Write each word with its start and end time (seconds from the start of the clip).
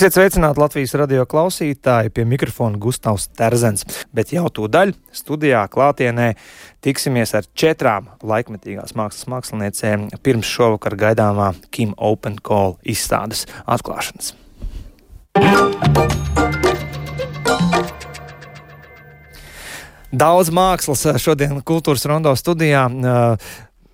Esiet 0.00 0.14
sveicināti 0.16 0.56
Latvijas 0.56 0.94
radio 0.96 1.26
klausītāji, 1.28 2.08
pie 2.16 2.22
mikrofona 2.24 2.78
Gustavs 2.80 3.26
Terzens, 3.36 3.82
bet 4.16 4.30
jau 4.32 4.46
tūdaļ 4.48 4.94
studijā 5.12 5.66
klātienē 5.68 6.30
tiksimies 6.80 7.34
ar 7.36 7.44
četrām 7.52 8.06
laikmetīgās 8.24 8.94
mākslas 8.96 9.28
māksliniecēm 9.28 10.06
pirms 10.24 10.48
šovakar 10.48 10.96
gaidāmā 11.02 11.50
Kim 11.68 11.92
Open 11.98 12.38
Call 12.40 12.78
izstādes 12.80 13.44
atklāšanas. 13.68 14.32
Daudz 20.16 20.54
mākslas 20.62 21.04
šodien 21.20 21.60
kultūras 21.60 22.08
rondo 22.08 22.32
studijā. 22.40 22.88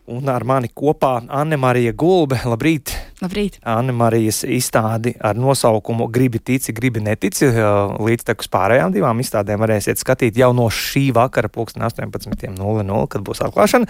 Un 0.06 0.32
ar 0.38 0.46
mani 0.46 0.70
kopā 0.70 1.16
Anne 1.26 1.58
Marija 1.58 1.98
Gulbe. 1.98 2.38
Labrīt! 2.46 2.94
Labrīt! 3.16 3.54
Anne 3.64 3.94
Marijas 3.96 4.42
izstādi 4.44 5.14
ar 5.24 5.38
nosaukumu 5.40 6.10
Gribi 6.12 6.36
tici, 6.36 6.74
gribi 6.76 7.00
netici. 7.00 7.48
Līdz 7.48 8.26
tekus 8.28 8.50
pārējām 8.52 8.92
divām 8.92 9.22
izstādēm 9.24 9.62
varēsiet 9.62 10.02
skatīt 10.02 10.36
jau 10.36 10.50
no 10.56 10.66
šī 10.68 11.06
vakara, 11.16 11.48
18.00, 11.48 13.06
kad 13.08 13.24
būs 13.24 13.40
atklāšana. 13.46 13.88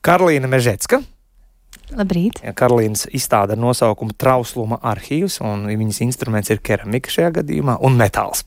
Karolīna 0.00 0.48
Mežecka. 0.48 1.02
Labrīt! 1.92 2.40
Karolīnas 2.56 3.04
izstāde 3.12 3.52
ar 3.52 3.60
nosaukumu 3.60 4.16
Trausluma 4.16 4.80
arhīvs, 4.80 5.42
un 5.44 5.68
viņas 5.68 6.00
instruments 6.06 6.52
ir 6.54 6.64
keramika 6.64 7.12
šajā 7.12 7.34
gadījumā 7.42 7.76
un 7.84 8.00
metāls. 8.00 8.46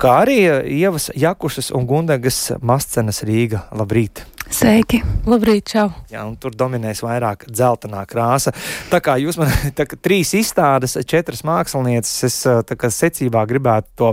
Kā 0.00 0.22
arī 0.22 0.40
Ievas 0.80 1.10
Jakušas 1.12 1.74
un 1.76 1.84
Gundagas 1.90 2.46
Mascenas 2.64 3.20
Rīga. 3.28 3.66
Labrīt! 3.76 4.24
Sveiki! 4.50 4.98
Labrīt, 5.30 5.68
čau! 5.70 5.86
Jā, 6.10 6.24
un 6.26 6.32
tur 6.40 6.50
dominēs 6.58 7.04
vairāk 7.06 7.44
dzeltenā 7.46 8.00
krāsa. 8.10 8.50
Tā 8.90 8.98
kā 8.98 9.14
jūs 9.22 9.36
man 9.38 9.48
tā, 9.78 9.86
trīs 10.02 10.32
izstādes, 10.34 10.96
četras 11.06 11.44
mākslinieces, 11.46 12.14
es 12.26 12.38
tā 12.66 12.76
kā 12.78 12.90
secībā 12.90 13.44
gribētu 13.46 13.92
to, 14.00 14.08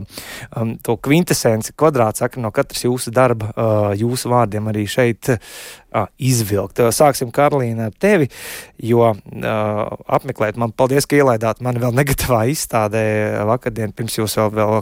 um, 0.54 0.76
to 0.86 0.94
kvintesenci 1.02 1.74
kvadrātsakri 1.74 2.44
no 2.44 2.52
katras 2.54 2.86
jūsu 2.86 3.14
darba, 3.16 3.50
uh, 3.50 3.88
jūsu 3.98 4.30
vārdiem 4.30 4.70
arī 4.70 4.86
šeit 4.86 5.32
uh, 5.34 6.06
izvilkt. 6.22 6.84
Sāksim, 6.94 7.34
Karlīna, 7.34 7.90
ar 7.90 7.98
tevi, 7.98 8.30
jo 8.78 9.08
uh, 9.10 9.80
apmeklēt 10.20 10.60
man, 10.62 10.76
paldies, 10.78 11.10
ka 11.10 11.18
ielaidāt 11.18 11.64
mani 11.66 11.82
vēl 11.82 11.98
negatīvā 11.98 12.44
izstādē 12.54 13.08
vakardien, 13.50 13.96
pirms 13.98 14.20
jūs 14.22 14.38
vēl, 14.38 14.54
vēl 14.62 14.78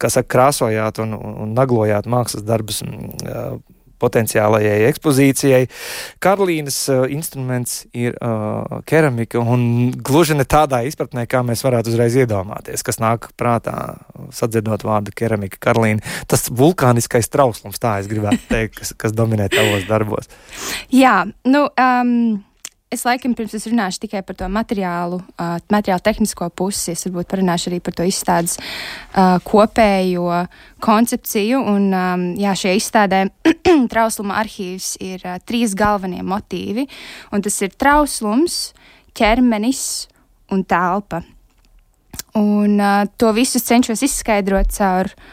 kas 0.00 0.16
saka, 0.16 0.32
krāsojāt 0.38 1.02
un, 1.04 1.12
un 1.20 1.52
naglojāt 1.58 2.08
mākslas 2.08 2.48
darbus. 2.48 2.80
Uh, 2.80 3.60
potenciālajai 4.00 4.80
ekspozīcijai. 4.88 5.62
Karolīnas 6.22 6.78
uh, 6.92 7.04
instruments 7.12 7.84
ir 7.92 8.16
uh, 8.18 8.80
keramika, 8.88 9.40
un 9.40 9.92
gluži 9.96 10.38
ne 10.38 10.46
tādā 10.48 10.82
izpratnē, 10.88 11.26
kā 11.30 11.44
mēs 11.46 11.64
varētu 11.66 11.92
uzreiz 11.92 12.18
iedomāties, 12.20 12.84
kas 12.86 13.00
nāk 13.02 13.30
prātā, 13.40 13.76
sadzirdot 14.34 14.84
vārdu 14.86 15.14
keramika. 15.16 15.60
Karolīna, 15.70 16.04
tas 16.30 16.48
vulkāniskais 16.50 17.30
trauslums, 17.32 17.80
tā 17.82 17.98
es 18.02 18.10
gribētu 18.10 18.44
teikt, 18.50 18.78
kas, 18.80 18.94
kas 18.96 19.16
dominē 19.16 19.50
tavos 19.52 19.88
darbos. 19.90 20.30
Jā, 20.94 21.24
nu. 21.48 21.66
Um... 21.78 22.49
Es 22.90 23.04
laikam 23.06 23.36
pirms 23.38 23.52
es 23.54 23.68
runāšu 23.70 24.00
tikai 24.02 24.20
par 24.26 24.34
to 24.34 24.48
materiālu, 24.50 25.20
uh, 25.38 25.60
materiālu 25.70 26.02
tehnisko 26.02 26.48
pusi. 26.58 26.90
Es 26.90 27.04
varbūt 27.06 27.28
parunāšu 27.30 27.68
arī 27.70 27.78
par 27.86 27.94
to 27.94 28.02
izstādes 28.02 28.56
uh, 28.58 29.36
kopējo 29.46 30.40
koncepciju. 30.82 31.60
Un, 31.70 31.86
um, 31.94 32.24
jā, 32.34 32.56
šajā 32.58 32.80
izstādē 32.80 33.20
trausluma 33.92 34.40
arhīvs 34.42 34.96
ir 35.06 35.22
uh, 35.22 35.36
trīs 35.46 35.76
galvenie 35.78 36.24
motīvi. 36.26 36.88
Tas 37.30 37.60
ir 37.62 37.76
trauslums, 37.78 38.58
ķermenis 39.14 39.84
un 40.50 40.66
telpa. 40.66 41.22
Un 42.42 42.74
uh, 42.74 43.04
to 43.14 43.30
visu 43.38 43.62
cenšos 43.62 44.02
izskaidrot 44.08 44.74
caur 44.74 45.14
uh, 45.14 45.30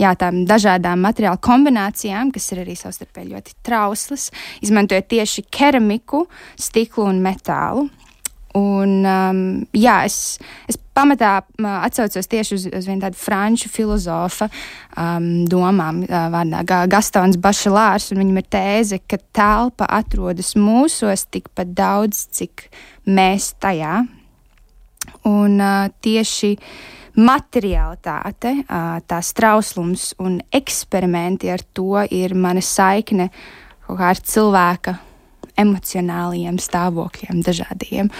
jā, 0.00 0.12
tām 0.18 0.44
dažādām 0.48 1.02
materiālu 1.04 1.40
kombinācijām, 1.44 2.32
kas 2.34 2.50
ir 2.52 2.64
arī 2.64 2.76
savstarpēji 2.78 3.34
ļoti 3.34 3.58
trauslas, 3.66 4.30
izmantojot 4.64 5.10
tieši 5.10 5.46
keramiku, 5.54 6.24
stiklu 6.60 7.08
un 7.10 7.20
metālu. 7.24 7.88
Un, 8.54 9.00
um, 9.02 9.38
jā, 9.74 9.96
es, 10.06 10.38
es 10.70 10.78
pamatā 10.94 11.40
atcaucos 11.58 12.28
tieši 12.30 12.54
uz, 12.54 12.66
uz 12.70 12.86
vienu 12.86 13.02
tādu 13.02 13.18
franču 13.18 13.66
filozofa 13.66 14.46
um, 14.46 15.26
domām, 15.50 16.04
uh, 16.06 16.28
vārdā 16.30 16.84
Gastons 16.86 17.40
Bašelārs, 17.42 18.12
viņam 18.14 18.38
ir 18.38 18.46
tēze, 18.54 19.00
ka 19.10 19.18
telpa 19.34 19.90
atrodas 19.90 20.54
mūsos 20.54 21.26
tikpat 21.34 21.74
daudz, 21.74 22.28
cik 22.38 22.68
mēs 23.10 23.56
tajā. 23.58 24.04
Un 25.26 25.58
uh, 25.58 25.90
tieši 26.06 26.54
uh, 26.54 27.02
materialitāte, 27.14 28.56
tās 29.06 29.32
trauslums 29.36 30.12
un 30.22 30.40
eksperimenti 30.54 31.50
ar 31.52 31.62
to 31.74 32.02
ir 32.10 32.34
mana 32.34 32.62
saikne 32.64 33.28
kaut 33.84 33.98
kā 34.00 34.10
ar 34.14 34.20
cilvēka 34.20 34.96
emocionāliem 35.60 36.58
stāvokļiem, 36.58 37.42
dažādiem. 37.46 38.10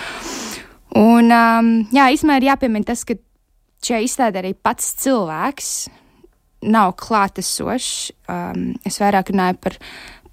Un, 0.94 1.32
um, 1.34 1.70
jā, 1.90 2.06
īstenībā 2.14 2.38
ir 2.38 2.48
jāpiemina 2.52 2.92
tas, 2.92 3.02
ka 3.08 3.16
šajā 3.82 4.04
izstādē 4.06 4.44
arī 4.44 4.52
pats 4.54 4.92
cilvēks 5.02 5.70
nav 6.70 6.94
klātesošs. 7.00 8.12
Um, 8.30 8.68
es 8.86 9.00
vairāk 9.02 9.32
runāju 9.32 9.58
par 9.64 9.78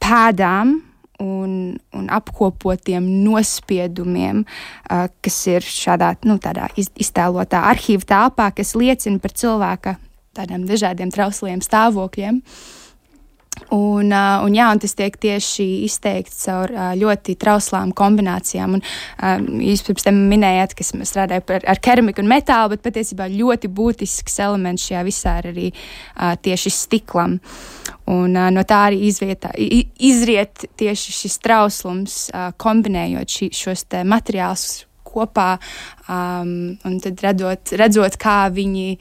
pēdām, 0.02 0.78
un, 1.22 1.56
un 1.98 2.10
apkopotiem 2.12 3.06
nospiedumiem, 3.26 4.44
uh, 4.44 5.08
kas 5.24 5.40
ir 5.52 5.66
šādā 5.66 6.16
nu, 6.28 6.40
iz, 6.82 6.92
iztēlotā 7.02 7.64
arhīva 7.72 8.08
telpā, 8.14 8.52
kas 8.58 8.76
liecina 8.80 9.22
par 9.22 9.36
cilvēka 9.38 9.98
tādiem 10.38 10.68
dažādiem 10.68 11.12
trausliem 11.14 11.64
stāvokļiem. 11.64 12.42
Uh, 12.42 12.81
un, 14.46 14.56
jā, 14.56 14.68
un 14.74 14.82
tas 14.82 14.96
tiek 14.98 15.16
tieši 15.22 15.68
izteikts 15.86 16.44
caur 16.48 16.74
uh, 16.74 16.92
ļoti 16.98 17.36
trauslām 17.42 17.94
kombinācijām. 17.98 18.78
Un, 18.78 18.84
uh, 18.84 19.38
jūs 19.70 19.86
pirms 19.88 20.08
tam 20.08 20.20
minējāt, 20.32 20.76
ka 20.78 20.88
strādājat 20.88 21.56
ar, 21.58 21.68
ar 21.76 21.82
keramiku 21.84 22.24
un 22.24 22.32
metālu, 22.32 22.76
bet 22.76 22.86
patiesībā 22.90 23.30
ļoti 23.32 23.72
būtisks 23.72 24.40
elements 24.44 24.90
šajā 24.90 25.06
visā 25.08 25.38
ir 25.42 25.52
arī 25.54 25.68
uh, 25.72 26.36
tieši 26.42 26.74
stiklam. 26.76 27.40
Un, 28.12 28.36
uh, 28.36 28.50
no 28.54 28.66
tā 28.68 28.86
arī 28.90 29.04
izvietā, 29.08 29.54
izriet 29.56 30.68
tieši 30.80 31.18
šis 31.22 31.42
trauslums, 31.44 32.22
uh, 32.34 32.50
kombinējot 32.60 33.38
ši, 33.38 33.52
šos 33.64 33.86
materiālus 34.08 34.86
kopā 35.12 35.56
um, 36.08 36.78
un 36.88 36.96
tad 37.04 37.20
redot, 37.26 37.74
redzot, 37.80 38.18
kā 38.22 38.46
viņi 38.54 38.96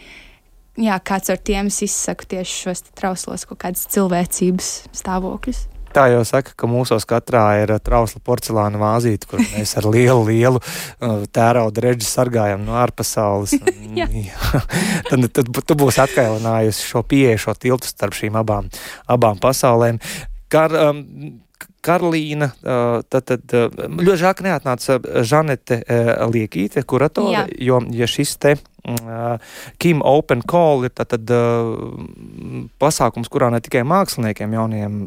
jā, 0.81 0.97
kāds 1.05 1.33
ar 1.33 1.41
tiem 1.43 1.69
izsaka 1.71 2.29
tieši 2.37 2.63
šos 2.65 2.87
trauslos 2.97 3.47
kaut 3.49 3.61
kādas 3.65 3.87
cilvēcības 3.93 4.73
stāvokļus. 5.01 5.67
Tā 5.91 6.05
jau 6.13 6.21
saka, 6.27 6.53
ka 6.55 6.69
mūsos 6.71 7.03
katrā 7.09 7.43
ir 7.65 7.73
trausla 7.83 8.21
porcelāna 8.23 8.79
vāzīte, 8.79 9.27
kur 9.27 9.41
mēs 9.43 9.73
ar 9.81 9.89
lielu, 9.91 10.23
lielu 10.29 10.61
uh, 10.63 11.25
tērauda 11.35 11.83
reģi 11.83 12.07
sargājam 12.07 12.63
no 12.63 12.77
ārpasaules. 12.79 13.57
jā. 13.99 14.07
jā. 14.07 14.63
tad, 15.11 15.27
tad 15.35 15.51
tu 15.67 15.79
būsi 15.79 16.03
atkailinājusi 16.05 16.87
šo 16.93 17.03
pieeju, 17.11 17.43
šo 17.43 17.57
tiltu 17.59 17.91
starp 17.91 18.15
šīm 18.15 18.39
abām, 18.39 18.71
abām 19.11 19.43
pasaulēm. 19.43 19.99
Kar, 20.51 20.77
um, 20.79 21.03
Karolīna, 21.85 22.51
tad, 22.61 23.25
tad 23.25 23.55
ļoti 23.55 24.19
žēl, 24.21 24.35
ka 24.37 24.47
neatnāca 24.47 24.99
Žanete 25.27 25.81
Liekīte, 26.31 26.85
kuratore, 26.85 27.47
jo 27.57 27.81
ja 27.97 28.09
šis 28.11 28.35
te 28.41 28.57
Kim 29.81 30.01
Open 30.05 30.43
Call 30.49 30.87
ir 30.89 30.93
tātad 30.97 31.29
pasākums, 32.81 33.29
kurā 33.33 33.51
ne 33.53 33.61
tikai 33.65 33.83
māksliniekiem 33.89 34.57
jauniem 34.57 35.01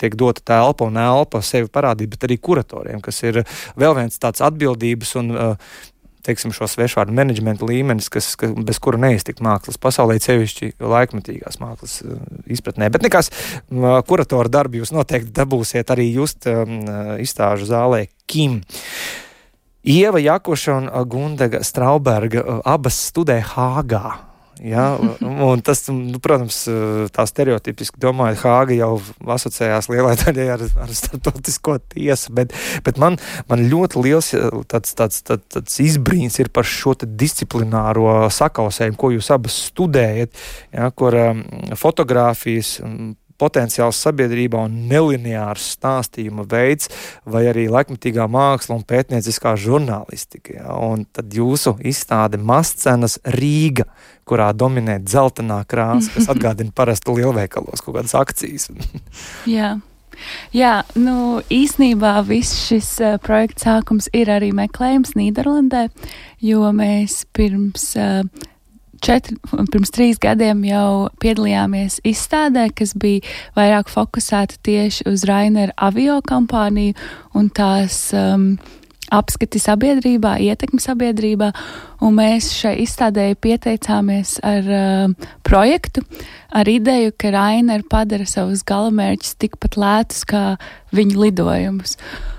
tiek 0.00 0.16
dota 0.18 0.44
telpa 0.52 0.88
un 0.88 0.96
elpa 1.00 1.42
sevi 1.44 1.68
parādīt, 1.72 2.12
bet 2.14 2.28
arī 2.28 2.38
kuratoriem, 2.40 3.02
kas 3.04 3.22
ir 3.28 3.42
vēl 3.78 3.96
viens 4.00 4.20
tāds 4.20 4.44
atbildības 4.44 5.14
un 5.20 5.34
teiksim, 6.28 6.52
šo 6.54 6.68
svešvārdu 6.70 7.16
menedžmenta 7.16 7.66
līmenis, 7.68 8.10
kas, 8.12 8.34
kas, 8.38 8.52
bez 8.52 8.80
kura 8.84 9.00
neiztikt 9.00 9.42
mākslas 9.44 9.80
pasaulē, 9.80 10.18
sevišķi 10.22 10.74
laikmetīgās 10.78 11.58
mākslas 11.62 11.98
uh, 12.04 12.20
izpratnē. 12.52 12.90
Bet 12.94 13.06
nekas, 13.06 13.32
kuratora 14.08 14.52
darbu 14.52 14.82
jūs 14.82 14.92
noteikti 14.94 15.34
dabūsiet 15.40 15.90
arī 15.94 16.10
just 16.12 16.46
um, 16.50 16.78
izstāžu 17.24 17.68
zālē 17.70 18.06
Kim. 18.28 18.60
Ieva 19.88 20.20
Jakuša 20.20 20.74
un 20.76 20.88
Gundega 21.08 21.62
Strauberga 21.64 22.60
abas 22.68 22.98
studē 23.08 23.40
Hāgā. 23.54 24.27
Ja, 24.64 24.96
un 25.22 25.60
tas, 25.62 25.84
nu, 25.92 26.18
protams, 26.22 26.64
tā 27.14 27.26
stereotipiski 27.28 28.00
domājot, 28.02 28.40
Hāga 28.42 28.74
jau 28.74 28.90
asociējās 29.36 29.88
lielai 29.92 30.16
daļai 30.18 30.46
ar, 30.54 30.64
ar 30.82 30.94
starptautisko 30.98 31.76
tiesu, 31.94 32.32
bet, 32.34 32.54
bet 32.86 32.98
man, 32.98 33.18
man 33.50 33.62
ļoti 33.70 34.02
liels 34.02 34.32
tāds, 34.70 34.96
tāds, 34.98 35.22
tāds, 35.26 35.46
tāds 35.54 35.78
izbrīns 35.84 36.40
ir 36.42 36.50
par 36.54 36.66
šo 36.66 36.96
disciplināro 36.98 38.26
sakausējumu, 38.34 38.98
ko 38.98 39.12
jūs 39.14 39.30
abas 39.34 39.60
studējat, 39.68 40.34
ja, 40.74 40.90
kur 40.90 41.16
um, 41.22 41.44
fotografijas. 41.78 42.78
Um, 42.82 43.14
potenciāls 43.38 44.00
sabiedrībā 44.04 44.60
un 44.66 44.76
nelineārs 44.90 45.72
stāstījuma 45.76 46.46
veids, 46.50 46.90
vai 47.28 47.46
arī 47.50 47.68
laikmatīgā 47.72 48.28
māksla 48.30 48.78
un 48.78 48.86
pētnieciskā 48.88 49.54
žurnālistika. 49.60 50.58
Ja? 50.58 50.78
Un 50.78 51.06
tad 51.12 51.34
jūsu 51.34 51.76
izstāde 51.86 52.40
Mascenas 52.40 53.18
Rīga, 53.38 53.88
kurā 54.28 54.50
dominē 54.52 54.98
dzeltenā 55.04 55.62
krāsa, 55.68 56.12
kas 56.16 56.28
atgādina 56.34 56.74
parasti 56.74 57.14
lielveikalos 57.18 57.84
kaut 57.84 58.00
kādas 58.00 58.16
akcijas. 58.18 58.70
Jā. 59.58 59.78
Jā, 60.50 60.80
nu, 60.98 61.38
īsnībā 61.52 62.16
viss 62.26 62.64
šis 62.66 62.88
uh, 63.06 63.18
projekts 63.22 63.62
sākums 63.62 64.08
ir 64.10 64.32
arī 64.34 64.48
meklējums 64.56 65.14
Nīderlandē, 65.14 65.84
jo 66.42 66.72
mēs 66.74 67.20
pirms. 67.36 67.92
Uh, 67.94 68.48
Četri, 69.04 69.36
pirms 69.72 69.92
trīs 69.94 70.18
gadiem 70.22 70.64
jau 70.68 71.08
piedalījāmies 71.22 72.00
izstādē, 72.08 72.68
kas 72.76 72.94
bija 72.98 73.24
vairāk 73.58 73.92
fokusēta 73.92 74.60
tieši 74.66 75.08
uz 75.10 75.26
Rainera 75.28 75.74
avio 75.88 76.20
kompāniju 76.26 76.96
un 77.38 77.48
tās 77.54 78.08
um, 78.16 78.52
apskati 79.14 79.60
sabiedrībā, 79.62 80.36
ietekmi 80.44 80.80
sabiedrībā, 80.82 81.50
un 82.04 82.16
mēs 82.18 82.50
šai 82.58 82.74
izstādēji 82.84 83.38
pieteicāmies 83.44 84.36
ar 84.46 84.68
uh, 84.68 85.30
projektu, 85.46 86.04
ar 86.52 86.68
ideju, 86.68 87.14
ka 87.16 87.32
Rainer 87.34 87.84
padara 87.88 88.28
savus 88.28 88.64
galamērķus 88.68 89.38
tikpat 89.40 89.78
lētus 89.80 90.26
kā 90.28 90.44
viņa 90.96 91.22
lidojumus. 91.24 91.96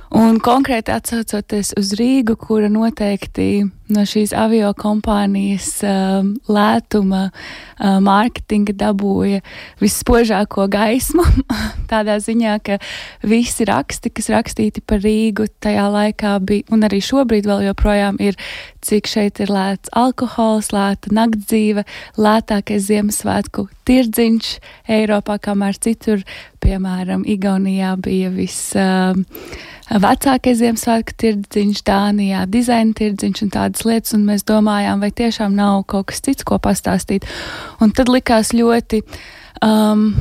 Un 0.09 0.39
konkrēti 0.41 0.89
atsaucoties 0.89 1.75
uz 1.77 1.91
Rīgu, 1.99 2.33
kura 2.41 2.65
noteikti 2.71 3.67
no 3.93 4.05
šīs 4.09 4.31
avio 4.33 4.71
kompānijas 4.77 5.67
um, 5.85 6.31
lētuma 6.49 7.27
uh, 7.29 7.99
mārketinga 8.01 8.73
dabūja 8.79 9.43
visspožāko 9.81 10.65
gaismu, 10.73 11.25
tādā 11.91 12.17
ziņā, 12.25 12.57
ka 12.65 12.79
visi 13.21 13.69
raksti, 13.69 14.09
kas 14.17 14.31
rakstīti 14.33 14.81
par 14.81 15.05
Rīgu 15.05 15.45
tajā 15.61 15.85
laikā 15.93 16.35
bija, 16.41 16.65
un 16.73 16.89
arī 16.89 17.03
šobrīd 17.05 17.49
vēl 17.49 17.67
joprojām 17.69 18.17
ir, 18.17 18.37
cik 18.81 19.09
šeit 19.09 19.43
ir 19.45 19.53
lēts 19.53 19.93
alkohols, 19.93 20.73
lēta 20.73 21.13
naktdzīve, 21.13 21.85
lētākais 22.17 22.89
Ziemassvētku 22.89 23.69
tirdziņš 23.89 24.53
Eiropā, 24.99 25.39
kamēr 25.41 25.81
citur, 25.81 26.23
piemēram, 26.63 27.25
Igaunijā 27.27 27.95
bija 28.05 28.31
viss. 28.33 28.71
Uh, 28.77 29.17
vecākais 29.97 30.59
Ziemassvētku 30.59 31.15
tirdziņš, 31.17 31.81
Dānijā 31.87 32.45
dizaina 32.49 32.93
tirdziņš 32.97 33.43
un 33.45 33.51
tādas 33.53 33.85
lietas, 33.87 34.13
un 34.13 34.27
mēs 34.27 34.45
domājām, 34.45 35.01
vai 35.01 35.09
tiešām 35.15 35.55
nav 35.57 35.83
kaut 35.89 36.11
kas 36.11 36.21
cits, 36.21 36.45
ko 36.45 36.59
pastāstīt. 36.61 37.25
Un 37.81 37.93
tad 37.95 38.11
likās 38.11 38.53
ļoti. 38.53 39.01
Um, 39.65 40.11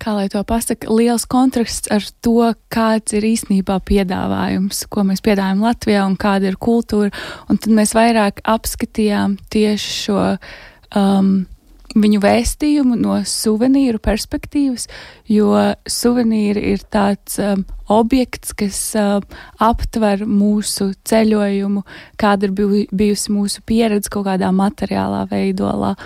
kā 0.00 0.14
lai 0.16 0.28
to 0.32 0.40
pasaka, 0.46 0.88
liels 0.88 1.26
kontrasts 1.28 1.90
ar 1.92 2.04
to, 2.24 2.52
kāds 2.72 3.12
ir 3.18 3.26
īstenībā 3.28 3.80
piedāvājums, 3.84 4.86
ko 4.88 5.04
mēs 5.04 5.20
piedāvājam 5.24 5.64
Latvijā 5.66 6.06
un 6.08 6.16
kāda 6.20 6.48
ir 6.48 6.56
kultūra. 6.56 7.10
Un 7.50 7.60
tad 7.60 7.74
mēs 7.76 7.92
vairāk 7.98 8.40
apskatījām 8.48 9.36
tieši 9.52 9.96
šo 10.06 10.22
um, 10.96 11.34
viņu 11.98 12.20
vēstījumu 12.22 12.96
no 13.00 13.16
suvenīru 13.26 14.00
perspektīvas, 14.02 14.86
jo 15.30 15.54
suvenīri 15.90 16.62
ir 16.74 16.84
tāds 16.92 17.38
um, 17.42 17.64
objekts, 17.90 18.54
kas 18.54 18.78
um, 18.98 19.26
aptver 19.62 20.24
mūsu 20.26 20.92
ceļojumu, 21.08 21.82
kāda 22.20 22.48
ir 22.48 22.86
bijusi 22.92 23.34
mūsu 23.34 23.64
pieredze 23.66 24.12
kaut 24.12 24.28
kādā 24.28 24.52
materiālā 24.54 25.24
veidolā. 25.30 25.96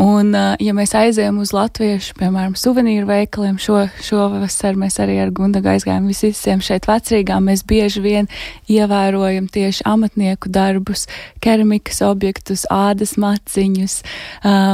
Un, 0.00 0.32
ja 0.34 0.72
mēs 0.74 0.90
aizējām 0.98 1.36
uz 1.38 1.52
latviešu, 1.54 2.16
piemēram, 2.18 2.56
suvenīru 2.58 3.06
veikaliem, 3.06 3.60
šo, 3.62 3.84
šovasar 4.02 4.74
mēs 4.78 4.98
arī 5.02 5.20
ar 5.22 5.30
Gundagu 5.34 5.70
aizgājām 5.70 6.08
visiem 6.10 6.62
šeit 6.64 6.88
vecrīgā, 6.90 7.36
mēs 7.38 7.62
bieži 7.68 8.02
vien 8.02 8.28
ievērojam 8.66 9.46
tieši 9.54 9.86
amatnieku 9.86 10.50
darbus, 10.50 11.06
keramikas 11.44 12.02
objektus, 12.02 12.66
ādas 12.74 13.14
maciņus, 13.22 14.00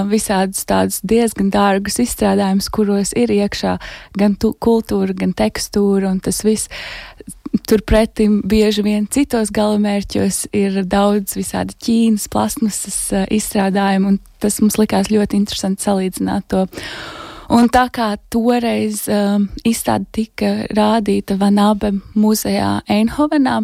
visādus 0.09 0.65
tādus 0.71 1.03
diezgan 1.05 1.53
dārgus 1.53 2.01
izstrādājumus, 2.07 2.71
kuros 2.73 3.13
ir 3.13 3.35
iekšā 3.37 3.77
gan 4.17 4.39
kultūra, 4.41 5.13
gan 5.21 5.37
tekstūra, 5.37 6.15
un 6.15 6.25
tas 6.25 6.41
viss 6.49 6.73
Turpretī 7.67 8.29
bieži 8.47 8.85
vien 8.87 9.09
citos 9.11 9.51
galamērķos 9.55 10.45
ir 10.55 10.83
daudz 10.87 11.35
visādi 11.39 11.75
ķīnas, 11.83 12.29
plasmasas 12.31 12.99
uh, 13.15 13.25
izstrādājumu, 13.27 14.15
un 14.15 14.21
tas 14.43 14.61
mums 14.63 14.79
likās 14.79 15.11
ļoti 15.11 15.41
interesanti 15.41 15.87
salīdzināt 15.87 16.47
to. 16.53 16.67
Un 17.51 17.67
tā 17.67 17.89
kā 17.91 18.13
toreiz 18.31 19.03
um, 19.11 19.49
izstāde 19.67 20.07
tika 20.15 20.51
rādīta 20.71 21.35
Vanabe 21.41 21.89
muzejā 22.15 22.77
Einhovenā, 22.87 23.57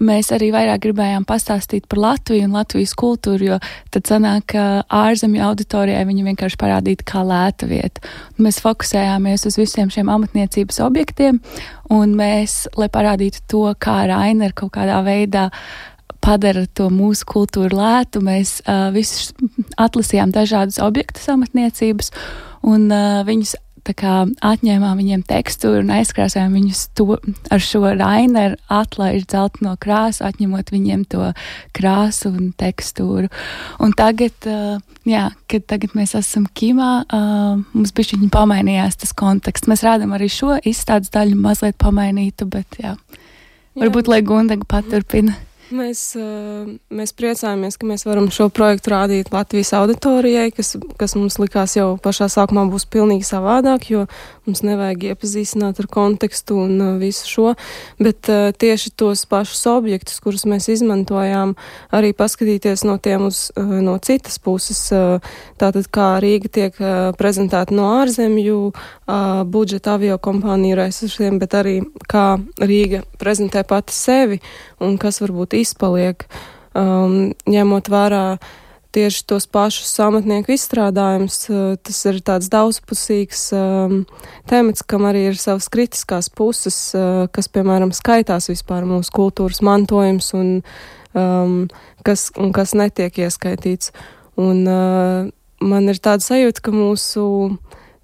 mēs 0.00 0.30
arī 0.32 0.48
vairāk 0.54 0.86
gribējām 0.86 1.26
pastāstīt 1.28 1.84
par 1.90 2.00
Latviju 2.00 2.46
un 2.48 2.56
Latvijas 2.56 2.94
kultūru, 2.96 3.50
jo 3.50 3.58
tad 3.92 4.08
sanāk, 4.08 4.46
ka 4.54 4.64
ārzemju 4.88 5.44
auditorijai 5.50 6.06
viņi 6.08 6.24
vienkārši 6.30 6.60
parādītu 6.62 7.04
kā 7.12 7.26
lēta 7.28 7.68
vieta. 7.68 8.00
Un 8.38 8.48
mēs 8.48 8.62
fokusējāmies 8.64 9.44
uz 9.50 9.60
visiem 9.60 9.92
šiem 9.92 10.08
amatniecības 10.16 10.80
objektiem, 10.86 11.42
un 11.92 12.16
mēs, 12.16 12.62
lai 12.80 12.88
parādītu 12.88 13.44
to, 13.52 13.66
kā 13.76 13.98
Rainer 14.08 14.56
kaut 14.56 14.72
kādā 14.78 15.02
veidā 15.04 15.50
padara 16.26 16.66
to 16.74 16.88
mūsu 16.90 17.28
kultūru 17.30 17.78
lētu. 17.78 18.22
Mēs 18.26 18.58
uh, 18.64 18.88
visus 18.94 19.30
atlasījām 19.78 20.34
dažādus 20.34 20.80
objektus 20.82 21.30
amatniecības, 21.32 22.12
un 22.66 22.90
uh, 22.90 23.22
viņus 23.28 23.54
kā, 23.94 24.24
atņēmām 24.42 24.98
viņiem 24.98 25.22
tekstūru 25.28 25.84
un 25.84 25.92
aizkrāsojām 25.98 26.54
viņus 26.56 26.80
to, 26.98 27.18
ar 27.52 27.62
šo 27.62 27.84
raineru 27.94 28.56
atlaižu 28.72 29.28
dzelteno 29.30 29.76
krāsu, 29.78 30.24
atņemot 30.26 30.72
viņiem 30.74 31.04
to 31.12 31.30
krāsu 31.76 32.32
un 32.32 32.52
tekstūru. 32.58 33.30
Un 33.78 33.94
tagad, 33.98 34.48
jā, 35.06 35.28
kad 35.50 35.66
tagad 35.70 35.94
mēs 35.98 36.16
esam 36.18 36.48
kimā, 36.50 37.04
mums 37.72 37.94
bišķi 37.94 38.18
viņi 38.18 38.32
pamainījās 38.34 39.02
tas 39.02 39.14
konteksts. 39.16 39.70
Mēs 39.70 39.84
rādam 39.86 40.16
arī 40.16 40.30
šo 40.32 40.56
izstādes 40.64 41.12
daļu 41.14 41.38
mazliet 41.38 41.78
pamainītu, 41.82 42.48
bet 42.50 42.80
jā. 42.82 42.96
Varbūt, 43.76 44.08
jā. 44.08 44.16
lai 44.16 44.24
Gundaga 44.24 44.66
paturpina. 44.68 45.36
Mēs, 45.74 46.00
mēs 46.94 47.12
priecājamies, 47.18 47.78
ka 47.80 47.88
mēs 47.88 48.06
varam 48.06 48.28
šo 48.30 48.46
projektu 48.54 48.92
rādīt 48.92 49.32
Latvijas 49.34 49.72
auditorijai, 49.74 50.52
kas, 50.54 50.76
kas 51.00 51.16
mums 51.18 51.40
likās 51.42 51.74
jau 51.74 51.96
pašā 52.02 52.28
sākumā 52.30 52.68
būs 52.70 52.86
pilnīgi 52.92 53.26
savādāk, 53.26 53.88
jo 53.90 54.04
mums 54.46 54.62
nevajag 54.66 55.10
iepazīstināt 55.10 55.80
ar 55.82 55.88
kontekstu 55.92 56.58
un 56.64 56.98
visu 57.00 57.28
šo, 57.28 57.52
bet 58.02 58.30
tieši 58.62 58.92
tos 58.98 59.24
pašus 59.28 59.64
objektus, 59.70 60.20
kurus 60.24 60.46
mēs 60.48 60.68
izmantojām, 60.72 61.56
arī 61.94 62.12
paskatīties 62.16 62.86
no 62.86 62.96
tiem 63.02 63.26
uz 63.28 63.48
no 63.56 63.96
citas 64.02 64.38
puses. 64.42 64.80
Tātad, 65.60 65.88
kā 65.92 66.08
Rīga 66.22 66.50
tiek 66.52 66.78
prezentēta 67.18 67.74
no 67.76 67.90
ārzemju 68.00 68.58
budžeta 69.52 69.96
avio 69.96 70.18
kompāniju 70.22 70.78
resursiem, 70.80 71.40
bet 71.42 71.56
arī 71.58 71.80
kā 72.10 72.36
Rīga 72.62 73.02
prezentē 73.20 73.64
pati 73.66 73.94
sevi 73.96 74.40
un 74.80 74.96
kas 75.00 75.20
varbūt 75.24 75.56
izpaliek, 75.58 76.26
um, 76.76 77.32
ņemot 77.48 77.90
vērā 77.92 78.24
tieši 78.94 79.24
tos 79.28 79.46
pašus 79.50 79.94
amatnieku 80.02 80.54
izstrādājumus. 80.54 81.38
Uh, 81.50 81.76
tas 81.82 81.98
ir 82.08 82.20
tāds 82.26 82.50
daudzpusīgs 82.52 83.46
um, 83.56 84.02
temats, 84.50 84.84
kam 84.86 85.08
arī 85.08 85.26
ir 85.30 85.40
savas 85.40 85.70
kritiskās 85.72 86.30
puses, 86.32 86.76
uh, 86.96 87.26
kas, 87.32 87.50
piemēram, 87.52 87.94
skaitās 87.96 88.50
vispār 88.52 88.86
mūsu 88.88 89.14
kultūras 89.16 89.62
mantojums 89.66 90.32
un, 90.38 90.52
um, 91.16 91.58
kas, 92.06 92.28
un 92.38 92.54
kas 92.56 92.76
netiek 92.78 93.24
ieskaitīts. 93.26 93.92
Un, 94.36 94.62
uh, 94.68 95.26
man 95.64 95.90
ir 95.90 96.00
tāda 96.02 96.24
sajūta, 96.24 96.64
ka 96.64 96.74
mūsu 96.74 97.26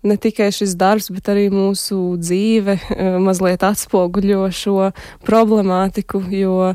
ne 0.02 0.16
tikai 0.18 0.50
šis 0.54 0.74
darbs, 0.78 1.10
bet 1.14 1.30
arī 1.30 1.46
mūsu 1.52 2.16
dzīve 2.18 2.74
mazliet 3.22 3.62
atspoguļo 3.66 4.48
šo 4.50 4.90
problemātiku, 5.26 6.24
jo 6.34 6.72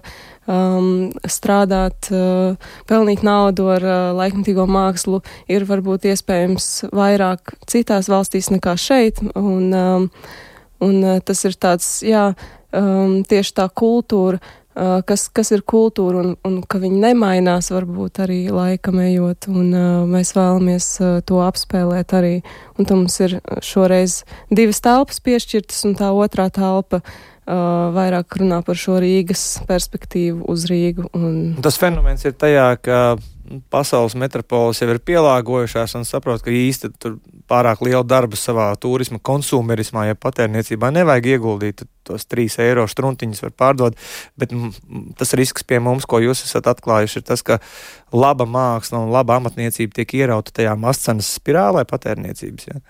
um, 0.48 0.90
strādāt, 1.28 2.10
uh, 2.14 2.56
pelnīt 2.90 3.24
naudu 3.26 3.70
ar 3.76 3.86
uh, 3.86 3.96
laikmatīgo 4.18 4.68
mākslu 4.70 5.22
ir 5.52 5.68
varbūt 5.68 6.08
iespējams 6.12 6.88
vairāk 6.96 7.56
citās 7.70 8.10
valstīs 8.12 8.52
nekā 8.54 8.78
šeit. 8.80 9.22
Un, 9.36 9.74
um, 9.74 10.08
un 10.84 11.02
uh, 11.04 11.20
tas 11.26 11.44
ir 11.48 11.58
tāds, 11.60 11.98
jā, 12.06 12.32
um, 12.72 13.20
tieši 13.28 13.56
tā 13.60 13.68
kultūra, 13.70 14.40
uh, 14.40 14.98
kas, 15.08 15.28
kas 15.30 15.52
ir 15.56 15.66
kultūra 15.68 16.24
un, 16.24 16.34
un 16.48 16.60
ka 16.64 16.82
viņi 16.82 17.04
nemainās 17.04 17.72
varbūt 17.76 18.24
arī 18.26 18.42
laikam 18.54 19.02
ejot. 19.04 19.50
Un 19.52 19.72
uh, 19.72 20.04
mēs 20.10 20.36
vēlamies 20.38 20.92
uh, 21.04 21.16
to 21.28 21.44
apspēlēt 21.46 22.16
arī. 22.18 22.36
Un 22.80 22.90
tam 22.90 23.04
mums 23.04 23.20
ir 23.24 23.40
šoreiz 23.66 24.22
divas 24.50 24.84
telpas 24.86 25.24
piešķirtas 25.24 25.84
un 25.90 25.98
tā 26.00 26.14
otrā 26.16 26.48
telpa 26.54 27.04
uh, 27.04 27.18
vairāk 27.48 28.40
runā 28.42 28.60
par 28.66 28.76
šo 28.80 28.98
Rīgas 29.02 29.46
perspektīvu 29.70 30.46
uz 30.52 30.68
Rīgu. 30.68 31.08
Un... 31.16 31.58
Tas 31.64 31.80
fenomens 31.80 32.26
ir 32.28 32.36
tajā, 32.36 32.70
ka 32.84 33.00
pasaules 33.72 34.16
metropoles 34.20 34.82
jau 34.82 34.90
ir 34.92 35.00
pielāgojušās 35.08 35.96
un 35.96 36.06
saprot, 36.08 36.44
ka 36.44 36.52
īsti 36.52 36.92
tur 37.00 37.18
pārāk 37.48 37.82
lielu 37.86 38.04
darbu 38.04 38.36
savā 38.36 38.68
turisma 38.82 39.22
konsumerismā, 39.24 40.10
ja 40.10 40.18
patērniecībā 40.20 40.90
nevajag 40.92 41.30
ieguldīt, 41.38 41.86
tos 42.08 42.28
3 42.28 42.60
eiro 42.66 42.84
struntiņus 42.92 43.44
var 43.46 43.56
pārdot, 43.64 43.98
bet 44.40 44.52
tas 45.20 45.32
risks 45.40 45.64
pie 45.68 45.80
mums, 45.84 46.08
ko 46.10 46.20
jūs 46.24 46.44
esat 46.44 46.68
atklājuši, 46.74 47.22
ir 47.22 47.28
tas, 47.32 47.44
ka 47.48 47.62
laba 48.12 48.48
māksla 48.48 49.06
un 49.06 49.14
laba 49.16 49.40
amatniecība 49.40 50.02
tiek 50.02 50.18
ierauta 50.20 50.56
tajā 50.60 50.76
mascenas 50.80 51.32
spirālē 51.40 51.88
patērniecības. 51.88 52.72
Ja? 52.72 52.82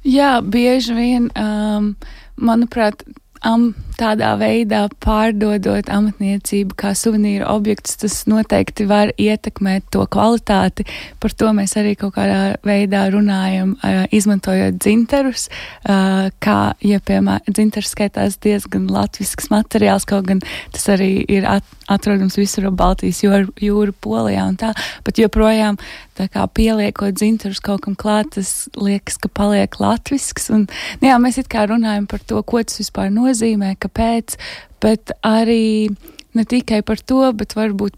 Jā, 0.00 0.30
bieži 0.40 0.96
vien, 0.96 1.28
um, 1.36 1.92
manuprāt, 2.40 3.04
Um, 3.42 3.74
tādā 4.00 4.32
veidā 4.40 4.86
pārdodot 5.04 5.90
amatniecību 5.92 6.76
kā 6.80 6.94
suvenīru 6.96 7.46
objektus, 7.50 7.98
tas 8.00 8.16
noteikti 8.30 8.86
var 8.90 9.12
ietekmēt 9.20 9.90
to 9.94 10.06
kvalitāti. 10.10 10.86
Par 11.20 11.34
to 11.36 11.52
mēs 11.56 11.76
arī 11.80 11.94
kaut 12.00 12.16
kādā 12.16 12.56
veidā 12.66 13.06
runājam, 13.12 13.76
izmantojot 14.16 14.80
dzinterus, 14.80 15.48
kā, 15.84 16.58
ja, 16.80 17.00
piemēram, 17.04 17.44
dzinters 17.50 17.92
skaitās 17.94 18.38
diezgan 18.42 18.88
latvisks 18.90 19.50
materiāls, 19.52 20.08
kaut 20.08 20.28
gan 20.30 20.42
tas 20.74 20.88
arī 20.92 21.12
ir 21.28 21.46
at, 21.48 21.66
atrodams 21.90 22.38
visur 22.38 22.68
Baltijas 22.70 23.22
jūru, 23.24 23.52
jūru 23.60 23.94
polijā 24.02 24.46
un 24.48 24.56
tā, 24.60 24.72
bet 25.06 25.20
joprojām 25.20 25.78
tā 26.20 26.28
kā 26.30 26.44
pieliekot 26.54 27.16
dzinterus 27.16 27.62
kaut 27.64 27.84
kam 27.86 27.96
klāt, 27.98 28.34
tas 28.36 28.68
liekas, 28.76 29.16
ka 29.20 29.30
paliek 29.32 29.78
latvisks. 29.80 30.50
Un, 30.54 30.66
nu 31.00 31.08
jā, 31.08 31.16
mēs 31.22 31.40
it 31.40 31.48
kā 31.50 31.64
runājam 31.70 32.06
par 32.10 32.22
to, 32.26 32.42
ko 32.44 32.62
tas 32.66 32.80
vispār 32.82 33.10
nozīmē, 33.14 33.74
kāpēc, 33.90 34.36
bet 34.80 35.12
arī 35.26 35.90
ne 36.34 36.44
tikai 36.44 36.82
par 36.82 36.98
to, 36.98 37.32
bet 37.32 37.54
varbūt 37.54 37.96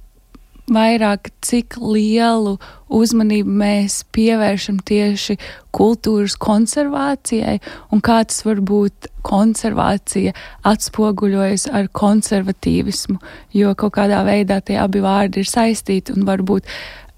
vairāk, 0.73 1.31
cik 1.43 1.77
lielu 1.77 2.59
uzmanību 2.93 3.57
mēs 3.63 4.03
pievēršam 4.15 4.81
tieši 4.89 5.39
kultūras 5.73 6.37
konservācijai 6.41 7.59
un 7.93 8.03
kā 8.05 8.21
tas 8.29 8.43
varbūt 8.45 9.09
konservācija 9.25 10.35
atspoguļojas 10.67 11.69
ar 11.73 11.89
konservatīvismu, 11.95 13.21
jo 13.57 13.77
kaut 13.79 13.97
kādā 13.97 14.25
veidā 14.27 14.61
tie 14.61 14.81
abi 14.83 15.03
vārdi 15.05 15.43
ir 15.43 15.49
saistīti 15.49 16.15
un 16.17 16.27
varbūt 16.29 16.67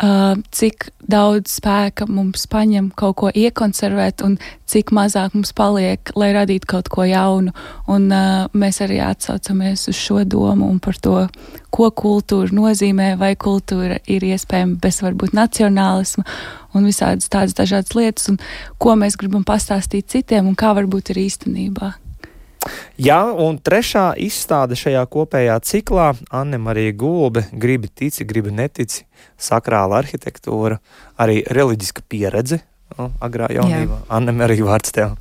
uh, 0.02 0.35
cik 0.54 0.90
daudz 1.04 1.59
spēka 1.59 2.07
mums 2.09 2.47
paņem 2.50 2.90
kaut 2.97 3.16
ko 3.21 3.31
iekonservēt 3.35 4.25
un 4.25 4.37
cik 4.71 4.93
mazāk 4.97 5.35
mums 5.37 5.52
paliek, 5.57 6.12
lai 6.16 6.33
radītu 6.37 6.69
kaut 6.71 6.88
ko 6.93 7.04
jaunu. 7.09 7.52
Un 7.90 8.09
uh, 8.12 8.47
mēs 8.57 8.81
arī 8.85 9.00
atsaucamies 9.04 9.88
uz 9.93 9.99
šo 9.99 10.25
domu 10.25 10.71
un 10.71 10.81
par 10.83 10.99
to, 11.00 11.26
ko 11.75 11.90
kultūra 11.90 12.54
nozīmē, 12.54 13.14
vai 13.21 13.35
kultūra 13.37 13.99
ir 14.11 14.25
iespējama 14.31 14.78
bez 14.83 15.02
varbūt 15.04 15.35
nacionālisma 15.64 16.25
un 16.75 16.87
visādas 16.87 17.28
tādas 17.28 17.54
dažādas 17.54 17.94
lietas, 17.94 18.28
un 18.28 18.38
ko 18.78 18.94
mēs 18.97 19.16
gribam 19.16 19.44
pastāstīt 19.44 20.09
citiem 20.09 20.47
un 20.47 20.54
kā 20.54 20.75
varbūt 20.75 21.11
ir 21.14 21.25
īstenībā. 21.25 21.94
Jā, 22.97 23.21
un 23.28 23.59
trešā 23.61 24.14
izstāde 24.16 24.75
šajā 24.75 25.04
kopējā 25.12 25.59
ciklā- 25.61 26.14
Anne 26.40 26.59
Marija 26.59 26.92
Gulbe, 26.92 27.44
gribi 27.52 27.88
tici, 27.88 28.25
gribi 28.25 28.50
netici, 28.50 29.04
sakrāla 29.38 30.00
arhitektūra, 30.00 30.78
arī 31.18 31.44
reliģiska 31.44 32.02
pieredze, 32.09 32.62
nu, 32.97 33.12
agrā 33.21 33.49
jaunībā. 33.52 34.06
Anne 34.09 34.33
Marija 34.33 34.64
vārds 34.64 34.92
tev. 34.92 35.18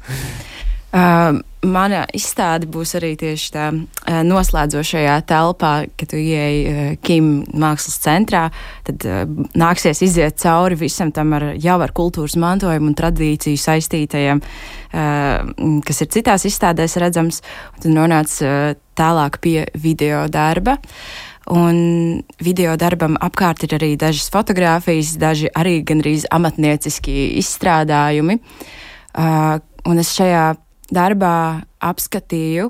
Uh, 0.94 1.40
mana 1.66 2.04
izstāde 2.14 2.68
būs 2.70 2.92
arī 3.00 3.16
tieši 3.18 3.48
tā 3.56 3.64
uh, 3.74 4.20
noslēdzošajā 4.30 5.16
telpā, 5.26 5.72
kad 5.98 6.12
tu 6.12 6.20
ieej 6.22 6.58
uh, 6.70 6.82
Kim 7.02 7.32
mākslas 7.50 7.98
centrā, 8.04 8.44
tad 8.86 9.02
nāksies 9.58 10.04
iziet 10.06 10.38
cauri 10.44 10.78
visam 10.78 11.10
tam 11.16 11.34
ar 11.34 11.48
jau 11.58 11.80
ar 11.82 11.96
kultūras 11.98 12.38
mantojumu 12.38 12.92
un 12.92 12.98
tradīciju 13.00 13.58
saistītajiem, 13.58 14.44
kas 15.88 16.02
ir 16.04 16.12
citās 16.14 16.46
izstādēs 16.46 16.98
redzams, 17.02 17.42
tad 17.80 17.90
nonāc 17.96 18.36
tālāk 18.94 19.40
pie 19.42 19.64
video 19.74 20.28
darba. 20.30 20.78
Un 21.52 22.22
video 22.40 22.78
darbam 22.80 23.18
apkārt 23.20 23.66
ir 23.66 23.74
arī 23.80 23.96
dažas 24.00 24.30
fotogrāfijas, 24.32 25.18
daži 25.20 25.50
arī 25.52 25.80
gandrīz 25.84 26.30
amatnieciski 26.32 27.34
izstrādājumi. 27.42 28.38
Uh, 29.14 29.58
un 29.90 30.00
es 30.02 30.14
šajā 30.16 30.54
darbā 30.94 31.64
apskatīju 31.84 32.70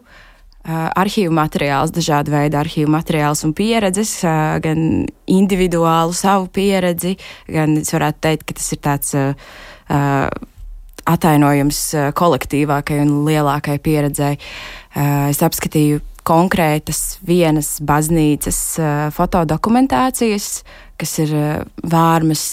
arhīvu 0.64 1.34
materiālus, 1.36 1.92
dažādu 1.92 2.32
veidu 2.32 2.56
arhīvu 2.62 2.92
materiālus 2.92 3.44
un 3.44 3.52
pieredzes, 3.56 4.16
gan 4.64 5.04
individuālu 5.28 6.16
savu 6.16 6.48
pieredzi, 6.56 7.18
gan 7.52 7.76
es 7.82 7.92
varētu 7.92 8.24
teikt, 8.24 8.46
ka 8.48 8.56
tas 8.60 8.72
ir 8.72 8.82
tāds 8.84 9.16
atainojums 11.04 11.82
kolektīvākai 12.16 13.02
un 13.04 13.12
lielākai 13.28 13.76
pieredzei. 13.84 14.38
Es 14.96 15.44
apskatīju 15.44 16.00
konkrētas 16.24 17.18
vienas 17.28 17.76
baznīcas 17.84 18.62
fotodokumentācijas, 19.18 20.62
kas 20.96 21.18
ir 21.26 21.36
Vārmas 21.84 22.46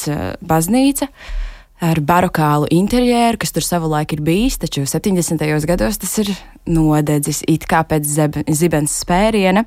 baznīca. 0.42 1.06
Uh, 1.06 1.49
ar 1.80 2.00
barokālu 2.04 2.68
interjeru, 2.74 3.40
kas 3.40 3.54
tur 3.56 3.64
savulaik 3.64 4.12
ir 4.14 4.22
bijis, 4.24 4.58
taču 4.60 4.84
70. 4.88 5.40
gados 5.68 5.98
tas 6.00 6.18
ir 6.22 6.32
nodedzis 6.68 7.42
it 7.48 7.64
kā 7.68 7.82
pēc 7.88 8.06
zibens 8.52 9.00
spēriena. 9.00 9.64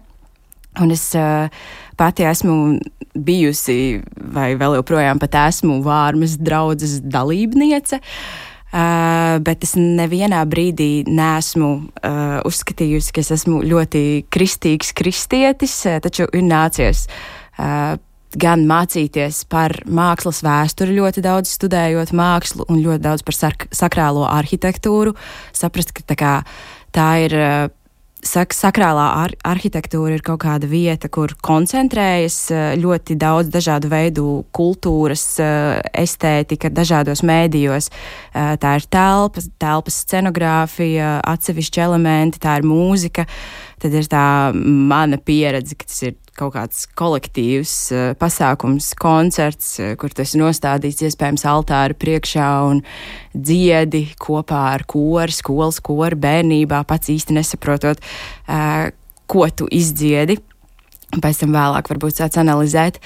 Un 0.82 0.94
es 0.94 1.12
uh, 1.18 1.50
pati 1.98 2.26
esmu 2.26 2.80
bijusi, 3.14 4.02
vai 4.34 4.54
vēl 4.58 4.80
joprojām 4.80 5.22
pat 5.22 5.38
esmu 5.50 5.82
vārmas 5.86 6.40
draudzes 6.42 7.00
dalībniece. 7.04 8.02
Uh, 8.74 9.38
bet 9.46 9.66
es 9.68 9.76
nevienā 9.78 10.40
brīdī 10.50 11.04
neesmu 11.06 11.70
uh, 11.78 12.40
uzskatījusi, 12.50 13.14
ka 13.14 13.22
es 13.22 13.30
esmu 13.36 13.62
ļoti 13.70 14.04
kristīgs 14.34 14.96
kristietis, 14.98 15.76
taču 16.02 16.26
ir 16.34 16.46
nācies 16.48 17.06
uh, 17.06 18.00
gan 18.40 18.66
mācīties 18.70 19.44
par 19.52 19.76
mākslas 19.86 20.42
vēsturi, 20.46 20.98
ļoti 21.00 21.24
daudz 21.26 21.54
studējot 21.58 22.14
mākslu 22.16 22.68
un 22.70 22.82
ļoti 22.84 23.04
daudz 23.04 23.24
par 23.26 23.38
sakrālo 23.74 24.26
arhitektūru, 24.30 25.16
saprast, 25.56 25.94
ka 25.96 26.06
tā, 26.08 26.20
kā, 26.20 26.36
tā 26.96 27.14
ir. 27.28 27.38
Eh, 27.38 27.64
sak, 28.24 28.54
sakrālā 28.56 29.04
ar, 29.20 29.34
arhitektūra 29.44 30.16
ir 30.16 30.22
kaut 30.24 30.46
kāda 30.46 30.68
vieta, 30.72 31.10
kur 31.12 31.34
koncentrējas 31.44 32.38
eh, 32.56 32.62
ļoti 32.80 33.18
daudz 33.20 33.52
dažādu 33.52 33.90
veidu 33.92 34.28
kultūras, 34.56 35.26
eh, 35.44 35.82
estētika, 36.06 36.72
dažādos 36.72 37.24
mēdījos. 37.28 37.90
Tā 38.34 38.72
ir 38.80 38.88
telpas, 38.90 39.50
telpas 39.62 40.00
scenogrāfija, 40.06 41.20
atsevišķi 41.34 41.84
elementi, 41.84 42.40
tā 42.42 42.56
ir 42.62 42.66
mūzika. 42.66 43.28
Tad 43.84 43.92
ir 44.00 44.06
tā 44.08 44.56
mana 44.56 45.18
pieredze, 45.20 45.76
ka 45.76 45.84
tas 45.90 45.98
ir 46.08 46.14
kaut 46.40 46.54
kāds 46.56 46.86
kolektīvs 46.96 47.74
uh, 47.92 48.04
pasākums, 48.16 48.94
koncerts, 48.96 49.74
uh, 49.82 49.92
kur 50.00 50.14
tas 50.16 50.38
nostādīts 50.40 51.04
iespējams 51.04 51.44
altāra 51.52 51.98
priekšā 52.00 52.48
un 52.70 52.80
dziedi 53.36 54.06
kopā 54.24 54.62
ar 54.78 54.86
koru, 54.88 55.36
skolas 55.36 55.82
koru 55.84 56.16
bērnībā, 56.24 56.80
pats 56.88 57.12
īsti 57.12 57.36
nesaprotot, 57.36 58.00
uh, 58.48 58.88
ko 59.28 59.50
tu 59.52 59.68
izdziedi. 59.68 60.40
Pēc 61.14 61.44
tam 61.44 61.52
vēlāk 61.54 61.92
varbūt 61.92 62.24
sāc 62.24 62.40
analizēt, 62.42 62.98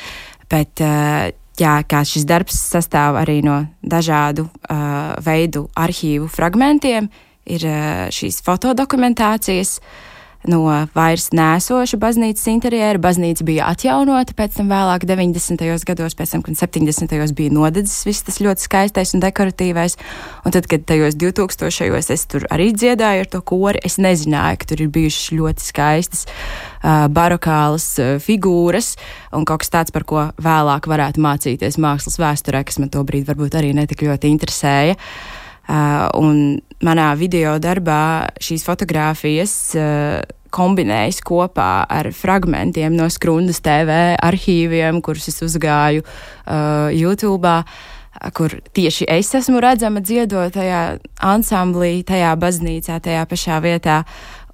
bet 0.48 0.80
jā, 0.80 1.74
kā 1.92 2.00
šis 2.08 2.24
darbs 2.24 2.56
sastāv 2.70 3.18
arī 3.20 3.42
no 3.44 3.58
dažādu 3.84 4.46
veidu 5.26 5.66
arhīvu 5.76 6.30
fragmentiem, 6.32 7.10
ir 7.52 7.66
šīs 8.16 8.40
fotodokumentācijas, 8.46 9.74
uh, 9.82 10.17
no 10.52 10.64
vairs 10.96 11.30
nēsoša 11.36 12.00
baznīcas 12.02 12.48
interjera. 12.52 13.02
Baznīca 13.02 13.46
bija 13.48 13.68
atjaunota 13.72 14.36
pēc 14.38 14.58
tam 14.60 14.72
vēlāk 14.72 15.06
90. 15.08 15.64
gados, 15.88 16.16
pēc 16.18 16.34
tam, 16.36 16.44
kad 16.46 16.60
70. 16.60 17.16
bija 17.38 17.54
nodedzis 17.54 18.06
viss 18.08 18.26
tas 18.28 18.42
ļoti 18.44 18.66
skaistais 18.66 19.14
un 19.16 19.24
dekoratīvais. 19.24 19.98
Un 20.46 20.56
tad, 20.56 20.70
kad 20.72 20.86
tajos 20.90 21.18
2000. 21.20 22.14
es 22.16 22.26
tur 22.32 22.48
arī 22.54 22.72
dziedāju 22.76 23.26
ar 23.26 23.32
to 23.32 23.42
kori, 23.42 23.82
es 23.86 24.00
nezināju, 24.02 24.62
ka 24.62 24.72
tur 24.72 24.84
ir 24.86 24.92
bijušas 24.94 25.32
ļoti 25.38 25.68
skaistas 25.68 26.28
barokālas 27.12 27.88
figūras 28.24 28.94
un 29.36 29.48
kaut 29.48 29.64
kas 29.64 29.74
tāds, 29.74 29.96
par 29.96 30.06
ko 30.08 30.30
vēlāk 30.42 30.88
varētu 30.88 31.24
mācīties 31.24 31.80
mākslas 31.82 32.20
vēsturē, 32.22 32.64
kas 32.68 32.80
man 32.82 32.94
to 32.94 33.04
brīdi 33.08 33.28
varbūt 33.32 33.58
arī 33.60 33.74
netik 33.76 34.06
ļoti 34.08 34.32
interesēja. 34.36 34.96
Uh, 35.68 36.08
un 36.16 36.38
manā 36.80 37.10
video 37.20 37.58
darbā 37.60 38.30
šīs 38.40 38.64
fotogrāfijas 38.64 39.56
uh, 39.76 40.22
kombinējas 40.54 41.22
kopā 41.26 41.86
ar 41.90 42.10
fragmentiem 42.16 42.96
no 42.96 43.10
Skrundas 43.12 43.62
TV 43.66 44.16
arhīviem, 44.16 45.02
kurus 45.06 45.30
es 45.32 45.44
uzgāju 45.46 46.04
uh, 46.04 46.90
YouTube. 46.94 47.60
Kur 48.34 48.56
tieši 48.74 49.06
es 49.14 49.30
esmu 49.38 49.60
redzama 49.62 50.02
dziedot 50.02 50.56
tajā 50.56 50.98
ansamblī, 51.22 52.02
tajā 52.08 52.32
baznīcā, 52.42 52.98
tajā 53.06 53.28
pašā 53.30 53.62
vietā. 53.62 54.02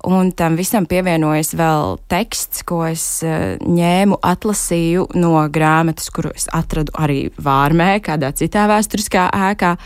Un 0.03 0.33
tam 0.35 0.57
visam 0.59 0.83
pievienojas 0.83 1.53
vēl 1.55 1.93
teksts, 2.11 2.65
ko 2.67 2.81
es 2.89 3.05
uh, 3.23 3.55
ņēmu, 3.63 4.19
atlasīju 4.19 5.07
no 5.15 5.37
grāmatas, 5.47 6.11
kuru 6.11 6.33
es 6.35 6.49
atradu 6.51 6.91
arī 6.99 7.29
Vārmē, 7.39 8.01
kādā 8.03 8.33
citā 8.35 8.67
vēsturiskā 8.71 9.29
ēkā. 9.51 9.77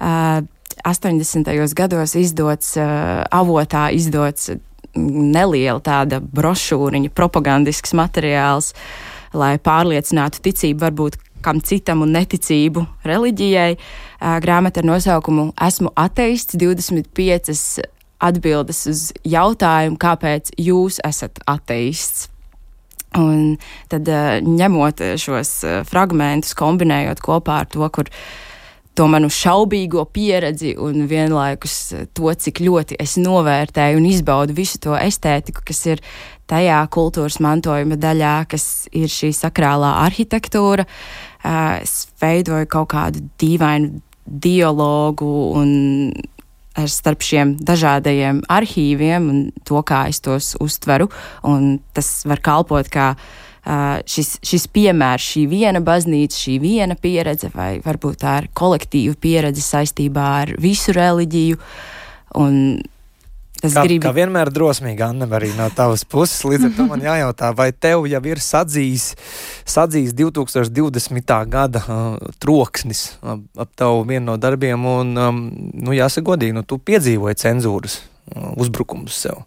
Uh, 0.00 0.46
80. 0.86 1.74
gados 1.76 2.14
izdots, 2.16 2.76
uh, 2.80 3.24
avotā 3.32 3.88
izdots 3.92 4.50
neliela 4.96 5.80
tāda 5.84 6.20
brošūriņa, 6.20 7.12
propagandisks 7.16 7.94
materiāls, 7.96 8.72
lai 9.36 9.56
pārliecinātu 9.62 10.42
ticību 10.48 10.86
varbūt 10.86 11.20
kam 11.46 11.60
citam 11.62 12.02
un 12.02 12.14
neticību 12.16 12.82
reliģijai. 13.06 13.76
Grāmata 14.42 14.82
ar 14.82 14.88
nosaukumu 14.88 15.50
Esmu 15.62 15.92
ateists 15.94 16.56
25 16.58 17.84
atbildes 18.26 18.80
uz 18.90 19.02
jautājumu, 19.28 19.98
kāpēc 20.00 20.54
jūs 20.58 20.98
esat 21.06 21.38
ateists. 21.46 22.30
Un 23.16 23.56
tad 23.88 24.08
ņemot 24.44 25.00
šos 25.20 25.52
fragmentus, 25.88 26.56
kombinējot 26.58 27.22
kopā 27.24 27.62
ar 27.62 27.70
to, 27.70 27.86
kur 27.94 28.10
to 28.96 29.06
manu 29.10 29.28
šaubīgo 29.32 30.04
pieredzi 30.12 30.72
un 30.80 31.04
vienlaikus 31.10 31.76
to, 32.16 32.32
cik 32.32 32.62
ļoti 32.64 32.98
es 33.02 33.16
novērtēju 33.20 34.00
un 34.00 34.08
izbaudu 34.08 34.56
visu 34.56 34.80
to 34.82 34.96
estētiku, 34.96 35.64
kas 35.66 35.82
ir 35.90 36.02
tajā 36.50 36.80
kultūras 36.92 37.38
mantojuma 37.44 37.98
daļā, 38.00 38.36
kas 38.50 38.86
ir 38.96 39.12
šī 39.12 39.32
sakrālā 39.36 39.96
arhitektūra. 40.06 40.86
Es 41.82 42.06
veidoju 42.22 42.70
kaut 42.72 42.90
kādu 42.94 43.24
dīvainu 43.40 44.00
dialogu 44.26 45.32
un 45.54 45.70
starp 46.76 47.24
šiem 47.24 47.54
dažādajiem 47.64 48.42
arhīviem 48.52 49.28
un 49.32 49.42
to, 49.64 49.80
kā 49.86 50.06
es 50.10 50.20
tos 50.24 50.54
uztveru. 50.60 51.08
Tas 51.96 52.14
var 52.28 52.42
kalpot 52.44 52.90
kā 52.92 53.12
Uh, 53.16 53.45
šis, 53.66 54.36
šis 54.46 54.66
piemērs, 54.70 55.28
šī 55.34 55.46
viena 55.50 55.82
baznīca, 55.84 56.38
šī 56.38 56.58
viena 56.62 56.96
pieredze, 56.98 57.50
vai 57.54 57.76
varbūt 57.84 58.20
tā 58.22 58.36
ir 58.42 58.50
kolektīva 58.56 59.16
pieredze 59.20 59.64
saistībā 59.64 60.26
ar 60.42 60.54
visu 60.62 60.94
reliģiju. 60.96 61.58
Un 62.36 62.60
Es 63.64 63.72
kā, 63.72 63.86
gribu. 63.86 64.04
Kā 64.04 64.12
vienmēr 64.12 64.50
drosmīgi, 64.52 65.00
Anna, 65.00 65.26
arī 65.38 65.48
no 65.56 65.66
tavas 65.72 66.04
puses. 66.04 66.42
Līdz 66.44 66.68
ar 66.68 66.72
to 66.76 66.84
man 66.90 67.04
jājautā, 67.04 67.50
vai 67.56 67.70
tev 67.72 68.04
jau 68.10 68.20
ir 68.28 68.42
sadzījis, 68.44 69.06
sadzījis 69.64 70.12
2020. 70.18 71.32
gada 71.52 71.82
uh, 71.82 72.34
troksnis 72.42 73.06
ap, 73.24 73.46
ap 73.56 73.72
tavu 73.78 74.04
vienu 74.08 74.26
no 74.28 74.36
darbiem, 74.40 74.84
un, 74.90 75.14
um, 75.16 75.40
nu, 75.72 75.96
jāsaka 75.96 76.28
godīgi, 76.34 76.56
nu, 76.58 76.66
tu 76.68 76.76
piedzīvoji 76.76 77.40
cenzūras 77.46 77.98
uh, 78.02 78.52
uzbrukumus 78.60 79.24
sev. 79.24 79.40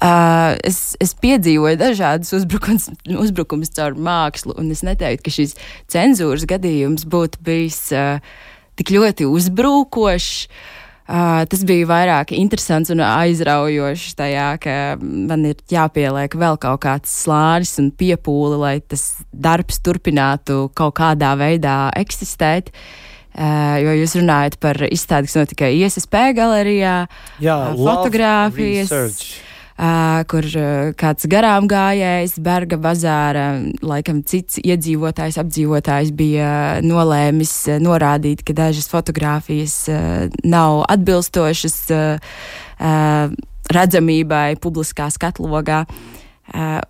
Uh, 0.00 0.56
es, 0.64 0.94
es 1.02 1.12
piedzīvoju 1.20 1.76
dažādus 1.76 2.32
uzbrukums, 2.38 2.88
uzbrukumus 3.12 3.72
caur 3.76 3.92
mākslu, 3.92 4.54
un 4.56 4.70
es 4.72 4.80
neteiktu, 4.86 5.26
ka 5.26 5.34
šis 5.34 5.52
cenzūras 5.92 6.46
gadījums 6.48 7.04
būtu 7.12 7.42
bijis 7.44 7.80
uh, 7.92 8.22
tik 8.80 8.94
ļoti 8.94 9.28
uzbrukošs. 9.28 10.46
Uh, 11.12 11.42
tas 11.50 11.64
bija 11.68 11.84
vairāk 11.90 12.32
interesants 12.32 12.88
un 12.94 13.02
aizraujošs 13.04 14.16
tajā, 14.16 14.48
ka 14.62 14.74
man 15.02 15.44
ir 15.50 15.60
jāpieliek 15.68 16.38
vēl 16.40 16.56
kaut 16.62 16.80
kāds 16.86 17.12
slānis 17.26 17.74
un 17.82 17.92
piepūle, 17.92 18.56
lai 18.62 18.76
tas 18.80 19.20
darbs 19.34 19.82
turpinātu 19.84 20.70
kaut 20.78 20.96
kādā 21.02 21.34
veidā 21.36 21.76
eksistēt. 22.00 22.72
Uh, 23.32 23.76
jo 23.82 24.00
jūs 24.00 24.16
runājat 24.22 24.58
par 24.60 24.78
izstādi, 24.88 25.28
kas 25.28 25.40
notika 25.40 25.68
ISP 25.68 26.18
galerijā, 26.36 26.98
Jā, 27.44 27.60
uh, 27.70 27.80
fotogrāfijas. 27.80 28.88
Research 28.88 29.51
kur 30.28 30.46
kāds 31.00 31.26
garām 31.30 31.66
gājējs, 31.70 32.36
Berga 32.44 32.78
bazāra, 32.80 33.46
laikam 33.82 34.22
cits 34.28 34.60
iedzīvotājs, 34.62 35.38
apdzīvotājs 35.42 36.12
bija 36.16 36.52
nolēmis 36.84 37.54
norādīt, 37.82 38.44
ka 38.46 38.56
dažas 38.56 38.90
fotogrāfijas 38.92 39.76
nav 40.44 40.84
atbilstošas 40.92 41.78
redzamībai 43.72 44.56
publiskā 44.62 45.08
skatlogā. 45.12 45.84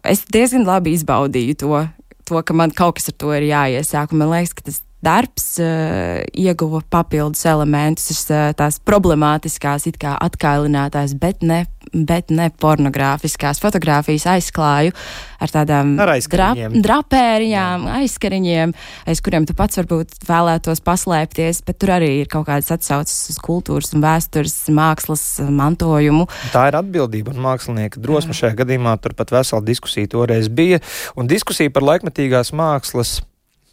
Es 0.09 0.25
diezgan 0.33 0.67
labi 0.67 0.97
izbaudīju 0.97 1.59
to, 1.61 1.83
to, 2.27 2.41
ka 2.43 2.57
man 2.57 2.73
kaut 2.75 2.99
kas 2.99 3.13
ar 3.13 3.19
to 3.21 3.35
ir 3.37 3.47
jāiesāk. 3.51 4.15
Man 4.17 4.33
liekas, 4.33 4.57
ka 4.59 4.67
tas 4.67 4.81
darbs 5.05 5.57
uh, 5.63 6.23
ieguva 6.33 6.83
papildus 6.91 7.45
elementus, 7.51 8.25
uh, 8.31 8.51
tās 8.59 8.81
problemātiskās, 8.87 9.89
it 9.91 10.01
kā 10.03 10.17
atkailinātās, 10.23 11.17
bet 11.19 11.43
ne 11.47 11.65
bet 11.93 12.31
ne 12.33 12.49
pornogrāfiskās 12.63 13.61
fotogrāfijas 13.63 14.27
aizklāju 14.37 14.95
ar 15.43 15.53
tādām 15.53 15.95
ar 16.01 16.13
drap, 16.33 16.61
drapērijām, 16.73 17.87
aizskariņiem, 17.99 18.75
aiz 19.11 19.23
kuriem 19.25 19.47
tu 19.49 19.57
pats 19.59 19.81
varbūt 19.81 20.23
vēlētos 20.29 20.83
paslēpties, 20.87 21.63
bet 21.67 21.81
tur 21.83 21.95
arī 21.99 22.13
ir 22.21 22.31
kaut 22.33 22.47
kādas 22.49 22.71
atsauces 22.75 23.33
uz 23.35 23.41
kultūras 23.43 23.93
un 23.97 24.05
vēstures 24.05 24.57
mākslas 24.73 25.27
mantojumu. 25.49 26.29
Tā 26.55 26.69
ir 26.71 26.79
atbildība 26.81 27.35
un 27.35 27.43
mākslinieka 27.49 28.01
drosme 28.03 28.37
šajā 28.37 28.55
gadījumā. 28.63 28.95
Turpat 29.03 29.35
vesela 29.35 29.65
diskusija 29.67 30.11
toreiz 30.15 30.49
bija, 30.53 30.81
un 31.19 31.29
diskusija 31.31 31.73
par 31.75 31.87
laikmetīgās 31.91 32.55
mākslas 32.57 33.19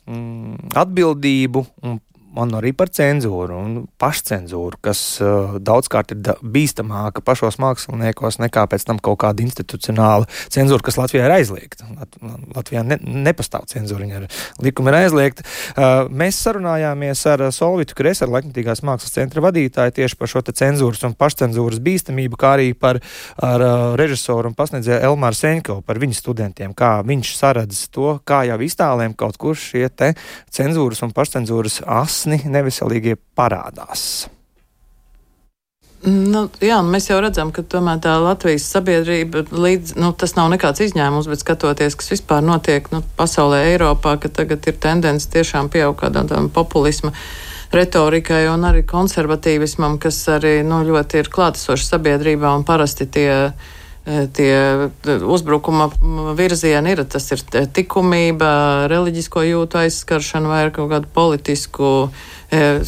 mm, 0.09 0.73
atbildību 0.81 1.65
un 1.85 1.99
man 2.35 2.53
arī 2.57 2.71
par 2.77 2.91
cenzūru 2.93 3.57
un 3.57 3.75
pašcensūru, 4.01 4.79
kas 4.85 5.01
uh, 5.23 5.57
daudzkārt 5.63 6.13
ir 6.13 6.33
bīstamāka 6.43 7.23
pašos 7.25 7.57
māksliniekos 7.61 8.39
nekā 8.43 8.65
pēc 8.69 8.85
tam 8.87 8.99
kaut 9.03 9.19
kāda 9.23 9.43
institucionāla 9.43 10.27
cenzūra, 10.53 10.83
kas 10.85 10.99
Latvijā 10.99 11.25
ir 11.25 11.35
aizliegta. 11.39 11.87
Lat 11.97 12.17
Latvijā 12.55 12.83
ne, 12.85 12.99
nepastāv 13.27 13.65
cenzūra, 13.71 14.05
viņa 14.05 14.21
ir 14.21 14.27
likuma 14.65 14.93
ir 14.93 14.99
aizliegta. 15.01 15.45
Uh, 15.73 16.09
mēs 16.09 16.39
sarunājāmies 16.45 17.23
ar 17.33 17.45
Solvitu 17.55 17.97
Kreseru, 17.97 18.35
laikmatīgās 18.37 18.83
mākslas 18.85 19.15
centra 19.15 19.43
vadītāju, 19.45 19.95
tieši 19.99 20.19
par 20.19 20.31
šo 20.31 20.43
cenzūras 20.49 21.03
un 21.07 21.17
pašcensūras 21.19 21.81
bīstamību, 21.83 22.39
kā 22.39 22.55
arī 22.57 22.71
par 22.77 23.01
ar, 23.01 23.65
uh, 23.65 23.85
režisoru 23.99 24.51
un 24.51 24.57
pasniedzēju 24.57 25.01
Elmāru 25.09 25.39
Seņkovu, 25.39 25.85
par 25.87 26.01
viņu 26.01 26.17
studentiem, 26.17 26.75
kā 26.77 26.99
viņš 27.05 27.33
saredz 27.37 27.85
to, 27.93 28.17
kā 28.27 28.43
jau 28.49 28.59
iztālēm 28.65 29.17
kaut 29.17 29.37
kur 29.41 29.57
šie 29.57 29.87
cenzūras 30.53 31.01
un 31.05 31.13
pašcensūras 31.15 31.81
asni 31.89 32.18
asni 32.19 32.41
neveselīgie 32.51 33.15
parādās. 33.37 34.27
Nu, 35.99 36.45
jā, 36.63 36.77
mēs 36.79 37.09
jau 37.09 37.17
redzam, 37.19 37.49
ka 37.51 37.59
tomēr 37.67 37.99
tā 37.99 38.13
Latvijas 38.23 38.69
sabiedrība, 38.71 39.43
līdz, 39.51 39.97
nu, 39.99 40.13
tas 40.15 40.31
nav 40.37 40.47
nekāds 40.53 40.79
izņēmums, 40.85 41.27
bet 41.27 41.43
skatoties, 41.43 41.97
kas 41.99 42.13
vispār 42.13 42.43
notiek 42.45 42.87
nu, 42.93 43.01
pasaulē, 43.19 43.65
Eiropā, 43.73 44.15
ka 44.15 44.31
tagad 44.31 44.63
ir 44.71 44.77
tendence 44.79 45.27
tiešām 45.31 45.67
pieaug 45.71 45.97
kādam 45.99 46.47
populismu 46.55 47.11
retorikai 47.75 48.45
un 48.47 48.63
arī 48.69 48.85
konservatīvismam, 48.87 49.99
kas 49.99 50.21
arī 50.31 50.61
nu, 50.63 50.79
ļoti 50.87 51.19
ir 51.19 51.31
klātesoši 51.35 51.91
sabiedrībā 51.91 52.55
un 52.55 52.63
parasti 52.67 53.09
tie 53.11 53.29
tie 54.05 54.89
uzbrukuma 55.05 55.89
virzieni 56.37 56.95
ir. 56.95 57.03
Tas 57.09 57.29
ir 57.35 57.43
likumība, 57.77 58.51
reliģisko 58.91 59.45
jūtu 59.47 59.83
aizskaršana 59.83 60.51
vai 60.51 60.65
kaut 60.75 60.91
kādu 60.93 61.11
politisku 61.13 61.93
E, 62.49 62.81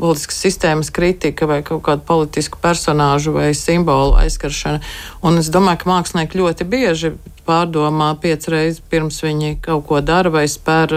politiskas 0.00 0.38
sistēmas 0.40 0.88
kritika 0.94 1.44
vai 1.44 1.58
kaut 1.66 1.82
kādu 1.84 2.06
politisku 2.08 2.56
personāžu 2.62 3.34
vai 3.36 3.50
simbolu 3.52 4.14
aizskaršana. 4.16 4.80
Un 5.20 5.36
es 5.42 5.50
domāju, 5.52 5.82
ka 5.82 5.90
mākslinieki 5.90 6.40
ļoti 6.40 6.66
bieži 6.72 7.10
pārdomā 7.44 8.14
piecas 8.22 8.48
reizes 8.48 8.80
pirms 8.88 9.20
viņi 9.20 9.58
kaut 9.66 9.84
ko 9.90 10.00
dara 10.00 10.32
vai 10.32 10.46
spēr 10.48 10.96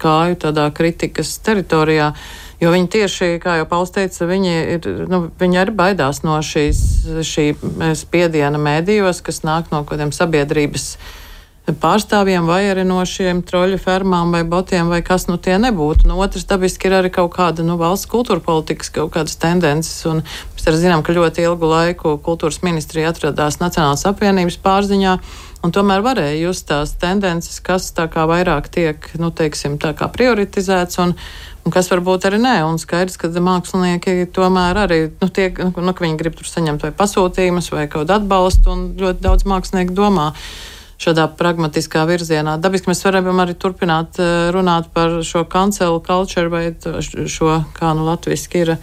kāju 0.00 0.40
tādā 0.46 0.70
kritikas 0.72 1.34
teritorijā. 1.44 2.14
Jo 2.62 2.70
viņi 2.70 2.92
tieši, 2.94 3.28
kā 3.42 3.56
jau 3.58 3.66
Pauls 3.66 3.90
teica, 3.90 4.26
viņi, 4.28 4.52
ir, 4.76 4.84
nu, 5.10 5.24
viņi 5.40 5.58
arī 5.64 5.74
baidās 5.74 6.22
no 6.22 6.36
šīs, 6.46 6.78
šī 7.26 7.48
spiediena 7.98 8.60
mēdījos, 8.62 9.18
kas 9.26 9.42
nāk 9.42 9.72
no 9.72 9.82
kaut 9.82 9.96
kādiem 9.96 10.14
sabiedrības 10.14 10.92
pārstāvjiem, 11.62 12.46
vai 12.46 12.64
arī 12.70 12.82
no 12.86 13.00
šiem 13.06 13.42
troļu 13.46 13.78
fermām 13.82 14.32
vai 14.34 14.42
botiem, 14.46 14.88
vai 14.90 14.98
kas 15.06 15.28
nu 15.28 15.36
tie 15.42 15.58
nebūtu. 15.62 16.08
No 16.10 16.18
otras 16.22 16.46
dabiski 16.50 16.88
ir 16.88 16.96
arī 16.98 17.12
kaut 17.14 17.30
kāda 17.36 17.66
nu, 17.66 17.76
valsts 17.78 18.10
kultūra 18.10 18.42
politikas, 18.42 18.90
kaut 18.94 19.12
kādas 19.14 19.38
tendences. 19.42 20.00
Un 20.10 20.24
mēs 20.26 20.66
arī 20.66 20.82
zinām, 20.82 21.04
ka 21.06 21.14
ļoti 21.14 21.46
ilgu 21.46 21.70
laiku 21.70 22.16
kultūras 22.22 22.62
ministrija 22.66 23.10
atradās 23.14 23.60
Nacionālās 23.62 24.06
apvienības 24.10 24.58
pārziņā. 24.62 25.16
Un 25.62 25.70
tomēr 25.70 26.02
varēja 26.02 26.40
just 26.42 26.66
tās 26.66 26.96
tendences, 26.98 27.60
kas 27.62 27.92
tā 27.94 28.08
kā 28.10 28.26
vairāk 28.26 28.66
tiek, 28.66 29.06
nu, 29.22 29.30
teiksim, 29.30 29.78
tā 29.78 29.92
kā 29.94 30.10
prioritizēts 30.10 30.98
un, 30.98 31.14
un 31.62 31.74
kas 31.74 31.90
varbūt 31.92 32.26
arī 32.28 32.40
nē. 32.42 32.56
Un 32.66 32.80
skaidrs, 32.82 33.18
ka 33.20 33.30
mākslinieki 33.32 34.28
tomēr 34.34 34.82
arī, 34.84 35.00
nu, 35.22 35.30
tiek, 35.30 35.58
nu, 35.62 35.94
ka 35.94 36.04
viņi 36.04 36.20
grib 36.20 36.36
tur 36.38 36.48
saņemt 36.48 36.84
vai 36.86 36.92
pasūtījumus 36.98 37.72
vai 37.74 37.86
kaut 37.86 38.06
kādu 38.06 38.18
atbalstu, 38.18 38.74
un 38.74 38.86
ļoti 39.00 39.24
daudz 39.24 39.48
mākslinieku 39.48 39.96
domā 39.96 40.32
šādā 41.02 41.26
pragmatiskā 41.38 42.04
virzienā. 42.06 42.58
Dabiski 42.62 42.90
mēs 42.90 43.02
varam 43.06 43.40
arī 43.42 43.56
turpināt 43.58 44.20
eh, 44.22 44.50
runāt 44.54 44.90
par 44.94 45.20
šo 45.26 45.44
cancel 45.50 45.98
culture 46.04 46.50
vai 46.52 46.68
šo, 46.72 47.62
kā 47.78 47.94
nu 47.98 48.06
latviski 48.10 48.66
ir 48.66 48.76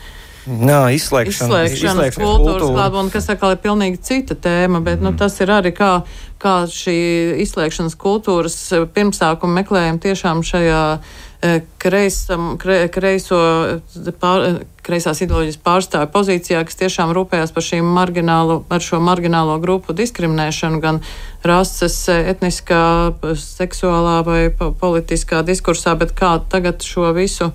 Nā, 0.49 0.87
izslēgšana, 0.95 1.65
izslēgšanas 1.67 2.15
kultūras 2.17 2.71
klātbūtne, 2.71 3.11
kas 3.13 3.27
atkal 3.29 3.53
ir 3.53 3.59
pilnīgi 3.61 3.99
cita 4.01 4.33
tēma, 4.39 4.79
bet 4.81 5.03
nu, 5.03 5.11
tas 5.19 5.35
ir 5.43 5.51
arī 5.53 5.69
kā, 5.75 5.89
kā 6.41 6.53
šī 6.73 6.95
izslēgšanas 7.43 7.97
kultūras 7.99 8.55
pirmsākuma 8.95 9.59
meklējuma 9.59 10.01
tiešām 10.07 10.41
šajā 10.47 10.83
eh, 10.95 11.17
kreisam, 11.79 12.57
kre, 12.59 12.89
kreiso, 12.91 13.37
pār, 14.19 14.59
kreisās 14.83 15.21
ideoloģijas 15.23 15.59
pārstāvju 15.63 16.11
pozīcijā, 16.11 16.63
kas 16.67 16.79
tiešām 16.81 17.13
rūpējās 17.15 17.53
par 17.55 17.63
šīm 17.63 17.87
marginālo, 17.95 18.59
ar 18.67 18.83
šo 18.83 18.99
marginālo 19.03 19.55
grupu 19.63 19.95
diskriminēšanu, 19.95 20.81
gan 20.83 20.99
rases, 21.47 22.01
etniskā, 22.11 22.83
seksuālā 23.39 24.19
vai 24.27 24.41
politiskā 24.57 25.43
diskursā, 25.47 25.95
bet 25.99 26.11
kā 26.17 26.35
tagad 26.51 26.83
šo 26.83 27.13
visu 27.15 27.53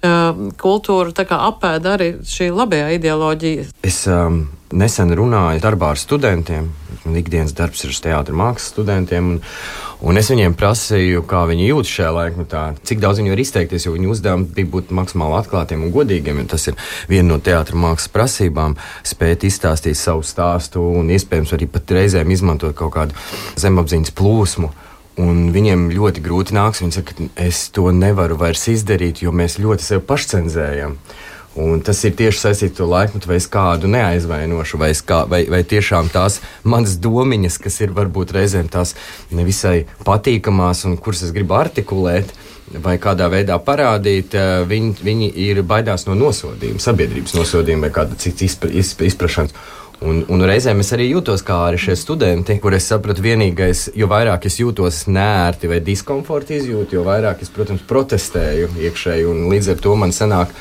kultūru 0.00 1.10
apēda 1.10 1.96
arī 1.96 2.12
šī 2.22 2.52
labajā 2.54 2.92
ideoloģija. 2.94 3.64
Es 3.82 4.04
um, 4.06 4.44
nesen 4.70 5.10
runāju 5.16 5.62
darbā 5.64 5.92
ar 5.94 5.98
studentiem. 5.98 6.70
Man 7.04 7.16
ikdienas 7.18 7.54
darbs 7.56 7.82
ir 7.84 7.90
uz 7.90 8.00
teātra 8.04 8.34
mākslas 8.36 8.70
studentiem. 8.74 9.32
Un, 9.32 9.40
un 10.06 10.20
es 10.20 10.30
viņiem 10.30 10.54
prasīju, 10.58 11.24
kā 11.26 11.44
viņi 11.50 11.70
jūtas 11.70 11.94
šajā 11.96 12.10
laikmetā, 12.14 12.62
cik 12.86 13.02
daudz 13.02 13.18
viņi 13.18 13.32
var 13.32 13.42
izteikties, 13.42 13.88
viņu 13.90 14.12
uzdevums 14.14 14.52
bija 14.54 14.70
būt 14.70 14.92
maksimāli 14.94 15.38
atklātiem 15.40 15.82
un 15.82 15.94
godīgiem. 15.94 16.44
Tas 16.46 16.68
ir 16.70 16.78
viena 17.10 17.32
no 17.32 17.40
teātra 17.42 17.78
mākslas 17.78 18.12
prasībām- 18.14 18.76
spēt 19.12 19.48
izstāstīt 19.48 19.98
savu 19.98 20.22
stāstu 20.22 20.84
un 21.00 21.08
iespējams 21.08 21.54
arī 21.56 21.66
pat 21.66 21.90
reizēm 21.90 22.30
izmantot 22.30 22.76
kaut 22.76 22.94
kādu 22.94 23.18
zemapziņas 23.56 24.14
plūsmu. 24.14 24.70
Un 25.18 25.48
viņiem 25.54 25.88
ļoti 25.90 26.22
grūti 26.22 26.54
nāks. 26.54 26.82
Viņi 26.84 26.94
saka, 26.94 27.16
es 27.42 27.66
to 27.74 27.90
nevaru 27.94 28.38
vairs 28.38 28.68
izdarīt, 28.70 29.24
jo 29.24 29.34
mēs 29.34 29.58
ļoti 29.58 29.84
sevi 29.84 30.06
pašcenzējam. 30.06 30.94
Un 31.58 31.80
tas 31.82 31.98
ir 32.06 32.12
tieši 32.14 32.38
saistīts 32.38 32.76
ar 32.76 32.78
to 32.78 32.86
laikmetu, 32.86 33.26
vai 33.26 33.38
es 33.40 33.48
kādu 33.50 33.88
neaizvainošu, 33.90 34.78
vai, 34.78 34.92
kā, 34.94 35.24
vai, 35.26 35.40
vai 35.50 35.64
tiešām 35.66 36.10
tās 36.14 36.38
manas 36.62 36.94
domiņas, 37.02 37.56
kas 37.64 37.80
ir 37.82 37.94
varbūt 37.96 38.34
reizēm 38.36 38.68
tās 38.70 38.94
nevisai 39.34 39.88
patīkamās 40.06 40.84
un 40.86 40.94
kuras 41.02 41.24
es 41.26 41.34
gribu 41.34 41.58
artikulēt. 41.58 42.30
Vai 42.68 42.98
kādā 43.00 43.30
veidā 43.32 43.56
parādīt, 43.64 44.34
eh, 44.36 44.62
viņi, 44.68 44.90
viņi 45.00 45.28
ir 45.48 45.62
baidās 45.64 46.04
no 46.04 46.12
nosodījuma, 46.12 46.82
sabiedrības 46.84 47.32
nosodījuma 47.38 47.88
vai 47.88 47.94
kāda 47.96 48.18
cita 48.20 48.44
izpra, 48.44 48.68
izpra, 48.68 49.08
izprašanas. 49.08 49.56
Un, 49.98 50.20
un 50.30 50.42
reizēm 50.46 50.78
es 50.78 50.92
arī 50.94 51.08
jūtos 51.08 51.42
kā 51.42 51.56
arī 51.66 51.78
šie 51.82 51.96
studenti, 51.98 52.54
kur 52.62 52.74
es 52.76 52.86
sapratu, 52.86 53.22
vienīgais, 53.24 53.88
jo 53.98 54.06
vairāk 54.10 54.46
es 54.46 54.60
jūtos 54.60 55.00
nērti 55.10 55.70
vai 55.70 55.80
diskomforta 55.82 56.54
izjūtu, 56.54 57.00
jo 57.00 57.02
vairāk 57.06 57.42
es, 57.42 57.50
protams, 57.50 57.82
protestēju 57.88 58.70
iekšēji. 58.78 59.26
Līdz 59.50 59.72
ar 59.74 59.82
to 59.82 59.96
man 59.98 60.14
sanāk 60.14 60.54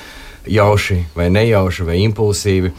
jauši 0.49 1.03
vai 1.13 1.29
nejauši 1.29 1.85
vai 1.85 1.99
impulsīvi 2.07 2.73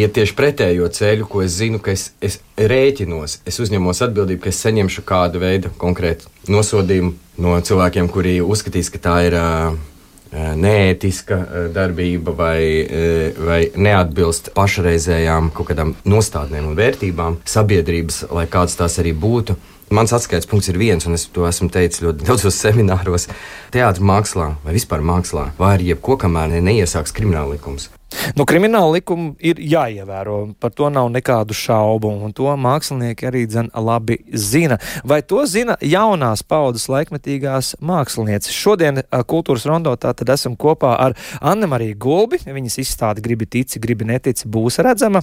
iet 0.00 0.16
tieši 0.16 0.36
pretējo 0.36 0.88
ceļu, 0.92 1.28
ko 1.28 1.44
es 1.44 1.58
zinu, 1.60 1.80
ka 1.84 1.92
es, 1.92 2.10
es 2.24 2.38
rēķinos, 2.56 3.40
es 3.48 3.60
uzņemos 3.60 4.00
atbildību, 4.08 4.40
ka 4.44 4.52
es 4.52 4.64
saņemšu 4.64 5.04
kādu 5.08 5.44
veidu 5.44 5.72
konkrētu 5.80 6.32
nosodījumu 6.48 7.12
no 7.44 7.60
cilvēkiem, 7.60 8.08
kuri 8.12 8.38
uzskatīs, 8.40 8.92
ka 8.92 9.04
tā 9.04 9.20
ir. 9.28 9.36
Uh, 9.36 9.89
neētiska 10.32 11.36
eh, 11.36 11.66
darbība 11.74 12.34
vai, 12.36 12.60
eh, 12.84 13.34
vai 13.34 13.60
neatbilst 13.74 14.52
pašreizējām 14.54 15.50
kaut 15.54 15.72
kādām 15.72 15.94
nostādnēm 16.04 16.70
un 16.70 16.78
vērtībām 16.78 17.40
sabiedrības, 17.44 18.24
lai 18.30 18.46
kādas 18.50 18.78
tās 18.78 19.00
arī 19.02 19.14
būtu. 19.14 19.56
Mans 19.90 20.12
atskaites 20.14 20.46
punkts 20.46 20.70
ir 20.70 20.78
viens, 20.78 21.02
un 21.10 21.18
es 21.18 21.24
to 21.34 21.48
esmu 21.48 21.66
teicis 21.74 22.04
ļoti 22.04 22.28
daudzos 22.28 22.62
semināros. 22.62 23.26
Teātris 23.74 24.06
mākslā 24.06 24.52
vai 24.62 24.78
vispār 24.78 25.02
mākslā, 25.02 25.50
vai 25.58 25.74
arī 25.76 25.90
jebko, 25.90 26.14
kamēr 26.22 26.60
neiesāks 26.62 27.10
krimināla 27.16 27.56
likums. 27.56 27.90
Nu, 28.34 28.42
krimināla 28.42 28.96
likuma 28.96 29.36
ir 29.38 29.60
jāievēro, 29.62 30.56
par 30.58 30.72
to 30.74 30.88
nav 30.90 31.06
nekādu 31.14 31.54
šaubu, 31.54 32.10
un 32.26 32.32
to 32.34 32.50
mākslinieki 32.58 33.28
arī 33.28 33.44
dzen 33.46 33.68
labi 33.70 34.16
zina. 34.34 34.80
Vai 35.06 35.20
to 35.22 35.44
zina 35.46 35.76
jaunās 35.78 36.42
paudzes 36.42 36.88
laikmetīgās 36.90 37.76
mākslinieces? 37.78 38.50
Šodien 38.50 38.98
kultūras 39.30 39.66
rondo 39.70 39.94
tātad 39.94 40.32
esam 40.34 40.56
kopā 40.58 40.96
ar 41.04 41.14
Anne-Mariju 41.38 42.00
Gulbi. 42.02 42.40
Viņas 42.50 42.80
izstāde 42.82 43.22
gribi 43.22 43.46
tici, 43.46 43.78
gribi 43.78 44.08
netici 44.10 44.50
būs 44.50 44.80
redzama 44.82 45.22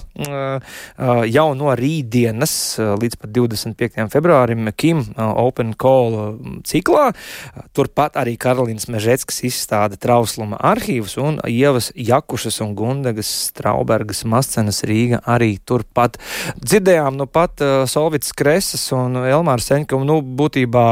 jau 1.28 1.46
no 1.60 1.76
rītdienas 1.76 2.56
līdz 3.04 3.20
pat 3.20 3.36
25. 3.36 4.08
februārim 4.16 4.57
Kim 4.76 5.04
Open 5.16 5.74
Call 5.78 6.38
ciklā. 6.66 7.10
Turpat 7.76 8.18
arī 8.20 8.36
Karolīnas 8.40 8.88
Mežetskas 8.92 9.42
izstāde 9.46 9.98
Trausluma 10.00 10.58
arhīvus 10.70 11.16
un 11.22 11.38
Ievas 11.48 11.90
Jakušas 11.94 12.60
un 12.64 12.74
Gundegas, 12.78 13.30
Straubergas, 13.50 14.24
Mascenas, 14.28 14.82
Rīga 14.88 15.22
arī 15.28 15.56
turpat. 15.64 16.18
Dzirdējām 16.58 17.18
nu 17.18 17.28
pat 17.30 17.62
uh, 17.64 17.84
Solvits 17.90 18.34
Kresas 18.36 18.86
un 18.96 19.20
Elmāra 19.22 19.62
Seņkam, 19.62 20.06
nu, 20.08 20.20
būtībā 20.22 20.86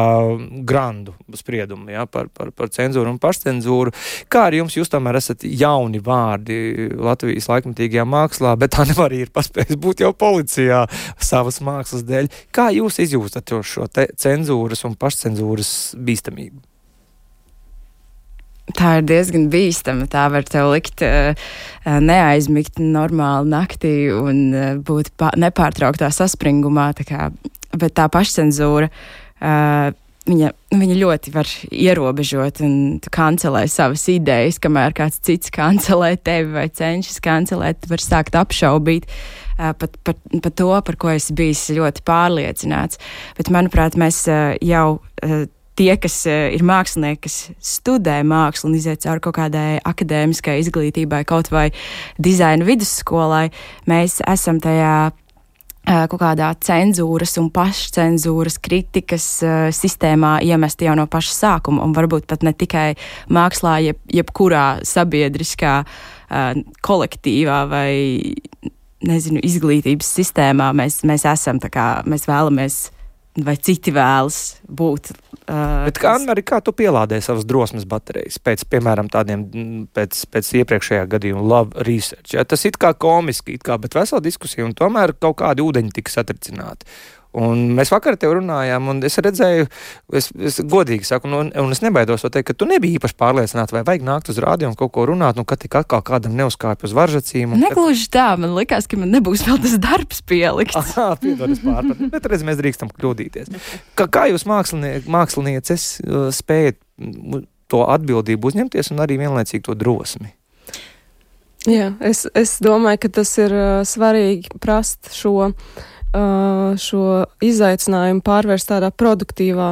grandu 0.66 1.14
spriedumu, 1.36 1.90
jā, 1.92 2.06
par, 2.10 2.30
par, 2.32 2.52
par 2.56 2.70
cenzūru 2.72 3.10
un 3.12 3.20
pašcenzūru. 3.22 3.94
Kā 4.32 4.46
ar 4.50 4.56
jums, 4.56 4.76
jūs 4.78 4.90
tomēr 4.92 5.18
esat 5.20 5.44
jauni 5.46 6.00
vārdi 6.04 6.90
Latvijas 6.94 7.48
laikmatīgajā 7.50 8.06
mākslā, 8.08 8.54
bet 8.60 8.74
tā 8.76 8.86
nevar 8.88 9.10
arī 9.10 9.24
ir 9.24 9.32
paspējis 9.34 9.78
būt 9.80 10.02
jau 10.04 10.12
policijā 10.16 10.84
savas 11.22 11.60
mākslas 11.64 12.04
dēļ. 12.06 12.30
Kā 12.54 12.68
jūs 12.74 13.00
izjūtat 13.04 13.55
šo 13.64 13.88
cenzūras 13.92 14.84
un 14.88 14.96
pašcenzūras 15.00 15.70
bīstamību? 15.96 16.64
tā 18.74 18.96
ir 19.00 19.06
diezgan 19.06 19.46
bīstama. 19.52 20.08
Tā 20.10 20.26
var 20.32 20.46
tev 20.48 20.72
likt 20.72 21.04
uh, 21.06 21.36
neaizmigt 22.02 22.80
normāli 22.82 23.52
naktī 23.52 23.94
un 24.14 24.40
uh, 24.50 24.72
būt 24.82 25.12
nepārtrauktā 25.38 26.10
saspringumā. 26.14 26.90
Tā 26.98 27.06
kā, 27.06 27.28
bet 27.76 27.96
tā 27.98 28.08
pašcensūra. 28.12 28.90
Uh, 29.36 29.92
Viņa, 30.26 30.50
viņa 30.74 30.94
ļoti 30.98 31.32
var 31.34 31.50
ierobežot 31.70 32.58
un 32.66 32.72
kancelēt 33.14 33.70
savas 33.70 34.08
idejas, 34.10 34.58
kamēr 34.62 34.96
kāds 34.96 35.20
cits 35.22 35.52
kancelē 35.54 36.16
tevi 36.18 36.50
vai 36.56 36.66
cenšas 36.66 37.20
kancelēt. 37.22 37.86
Var 37.90 38.02
sākt 38.02 38.38
apšaubīt 38.38 39.06
pat 39.56 39.94
par, 40.04 40.16
par 40.42 40.52
to, 40.52 40.70
par 40.88 40.98
ko 41.00 41.12
esi 41.14 41.36
bijis 41.36 41.68
ļoti 41.76 42.02
pārliecināts. 42.06 42.98
Bet, 43.38 43.52
manuprāt, 43.54 43.96
mēs 44.00 44.24
jau 44.26 44.86
tie, 45.76 45.92
kas 46.00 46.16
ir 46.28 46.64
mākslinieki, 46.66 47.22
kas 47.26 47.36
studē 47.74 48.18
mākslu 48.26 48.70
un 48.70 48.78
iziet 48.78 49.04
cauri 49.04 49.22
kaut 49.24 49.36
kādai 49.38 49.78
akadēmiskai 49.86 50.58
izglītībai, 50.62 51.22
kaut 51.28 51.52
vai 51.52 51.68
dizaina 52.22 52.66
vidusskolai, 52.66 53.46
mēs 53.88 54.20
esam 54.26 54.60
tajā 54.64 54.96
kaut 55.86 56.18
kādā 56.18 56.50
cenzūras 56.66 57.36
un 57.38 57.50
pašcensūras 57.54 58.58
kritikas 58.62 59.26
uh, 59.46 59.68
sistēmā 59.74 60.40
iemesti 60.46 60.88
jau 60.88 60.96
no 60.98 61.06
paša 61.10 61.34
sākuma, 61.36 61.84
un 61.86 61.94
varbūt 61.96 62.26
pat 62.30 62.42
ne 62.46 62.52
tikai 62.56 62.88
mākslā, 63.32 63.78
jeb, 63.84 64.00
jebkurā 64.10 64.66
sabiedriskā 64.86 65.76
uh, 65.84 66.58
kolektīvā 66.86 67.60
vai 67.70 67.90
nezinu, 69.06 69.42
izglītības 69.46 70.10
sistēmā 70.18 70.72
mēs, 70.76 71.02
mēs 71.06 71.26
esam, 71.30 71.60
kā 71.60 71.88
mēs 72.08 72.26
vēlamies 72.28 72.80
vai 73.44 73.56
citi 73.60 73.92
vēlas 73.92 74.38
būt. 74.64 75.10
Uh, 75.46 75.84
Bet 75.86 76.00
kā, 76.00 76.14
Anna, 76.16 76.34
kā 76.46 76.60
tu 76.64 76.72
pielādē 76.76 77.18
savas 77.22 77.44
drosmes 77.48 77.84
baterijas 77.88 78.40
pēc, 78.42 78.64
piemēram, 78.72 79.10
tādiem 79.12 79.44
pēc, 79.94 80.22
pēc 80.32 80.52
iepriekšējā 80.62 81.04
gadījuma 81.12 81.44
love 81.44 81.86
research? 81.86 82.34
Ja? 82.34 82.46
Tas 82.48 82.64
it 82.68 82.80
kā 82.82 82.94
komiski, 82.96 83.58
it 83.58 83.66
kā, 83.66 83.76
bet 83.82 83.94
vesela 83.98 84.22
diskusija, 84.24 84.66
un 84.66 84.74
tomēr 84.78 85.14
kaut 85.20 85.38
kādi 85.42 85.64
ūdeņi 85.66 85.94
tika 85.98 86.16
satricināti. 86.16 86.88
Un 87.36 87.66
mēs 87.76 87.90
vakar 87.92 88.16
te 88.16 88.28
runājām, 88.32 88.86
un 88.88 89.02
es 89.04 89.18
redzēju, 89.20 89.66
es, 90.16 90.30
es 90.40 90.56
godīgi 90.64 91.04
saku, 91.04 91.28
nu, 91.28 91.42
un 91.44 91.74
es 91.74 91.82
nebaidos 91.84 92.22
to 92.24 92.30
teikt, 92.32 92.48
ka 92.48 92.54
tu 92.56 92.68
nebija 92.68 92.96
īpaši 92.96 93.16
pārliecināts, 93.20 93.74
vai 93.76 93.82
vajag 93.84 94.06
nākt 94.06 94.30
uz 94.32 94.38
rādio 94.40 94.70
un 94.70 94.76
kaut 94.78 94.94
ko 94.94 95.04
runāt, 95.10 95.36
nu, 95.36 95.44
kad 95.48 95.60
tik 95.60 95.76
atkal 95.76 96.00
kādam 96.06 96.32
neuzkāpj 96.38 96.86
uz 96.88 96.94
varžacīm. 96.96 97.52
Negluži 97.60 98.06
tā, 98.14 98.30
man 98.40 98.54
likās, 98.56 98.88
ka 98.88 98.96
man 99.00 99.12
nebūs 99.12 99.44
vēl 99.44 99.60
tas 99.66 99.74
darbs 99.82 100.22
pielikts. 100.24 100.78
Aha, 100.80 101.10
piedod, 101.20 101.52
es 101.52 101.60
pārpratu, 101.60 102.08
bet 102.14 102.28
redz, 102.32 102.44
mēs 102.46 102.56
drīkstam 102.62 102.92
kļūdīties. 102.94 103.52
Kā, 104.00 104.06
kā 104.08 104.24
jūs 104.30 104.46
mākslinie, 104.48 104.94
mākslinieces 105.04 105.84
uh, 106.06 106.30
spējat 106.32 106.80
to 107.68 107.82
atbildību 107.84 108.48
uzņemties 108.48 108.94
un 108.94 109.04
arī 109.04 109.18
vienlaicīgi 109.20 109.66
to 109.66 109.76
drosmi? 109.76 110.32
Jā, 111.66 111.90
es, 112.06 112.22
es 112.38 112.56
domāju, 112.62 113.02
ka 113.02 113.12
tas 113.20 113.34
ir 113.42 113.52
uh, 113.52 113.84
svarīgi 113.84 114.56
prast 114.62 115.10
šo 115.12 115.34
uh, 115.50 115.84
šo 116.80 117.26
izaicinājumu 117.44 118.22
pārvērst 118.24 118.70
tādā 118.70 118.90
produktīvā 118.92 119.70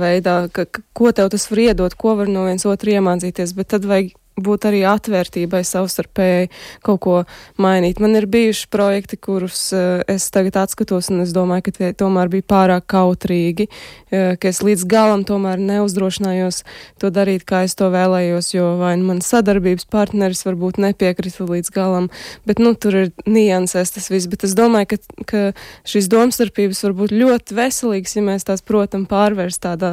veidā, 0.00 0.36
ka, 0.52 0.66
ko 0.96 1.12
tev 1.12 1.30
tas 1.32 1.48
var 1.50 1.62
iedot, 1.66 1.96
ko 1.98 2.16
var 2.20 2.30
no 2.32 2.46
viens 2.48 2.64
otru 2.68 2.94
iemācīties, 2.96 3.54
bet 3.58 3.72
tad 3.74 3.88
vajag 3.88 4.14
būt 4.44 4.66
arī 4.70 4.82
atvērtībai 4.88 5.62
savstarpēji 5.66 6.50
kaut 6.86 7.00
ko 7.04 7.16
mainīt. 7.60 8.00
Man 8.02 8.16
ir 8.18 8.28
bijuši 8.30 8.68
projekti, 8.72 9.18
kurus 9.20 9.68
uh, 9.76 10.02
es 10.10 10.28
tagad 10.34 10.58
atskatos, 10.62 11.10
un 11.12 11.24
es 11.24 11.34
domāju, 11.36 11.68
ka 11.68 11.76
tie 11.78 11.92
tomēr 11.96 12.30
bija 12.32 12.46
pārāk 12.50 12.88
kautrīgi, 12.90 13.68
uh, 13.70 14.34
ka 14.40 14.50
es 14.50 14.62
līdz 14.64 14.86
galam 14.90 15.24
tomēr 15.28 15.60
neuzdrošinājos 15.62 16.62
to 17.00 17.12
darīt, 17.14 17.46
kā 17.48 17.64
es 17.68 17.76
to 17.78 17.90
vēlējos, 17.92 18.52
jo 18.54 18.74
vai 18.80 18.94
nu 19.00 19.10
man 19.10 19.22
sadarbības 19.24 19.88
partneris 19.90 20.44
varbūt 20.46 20.80
nepiekrita 20.82 21.46
līdz 21.48 21.72
galam, 21.74 22.10
bet, 22.48 22.62
nu, 22.62 22.74
tur 22.74 22.96
ir 23.04 23.12
niansēs 23.28 23.94
tas 23.96 24.10
viss, 24.12 24.28
bet 24.30 24.44
es 24.48 24.56
domāju, 24.58 24.94
ka, 24.94 25.24
ka 25.30 25.42
šīs 25.88 26.10
domstarpības 26.12 26.84
var 26.86 26.96
būt 27.02 27.16
ļoti 27.16 27.56
veselīgas, 27.58 28.16
ja 28.16 28.24
mēs 28.26 28.46
tās, 28.48 28.64
protam, 28.66 29.06
pārvērst 29.10 29.64
tādā 29.66 29.92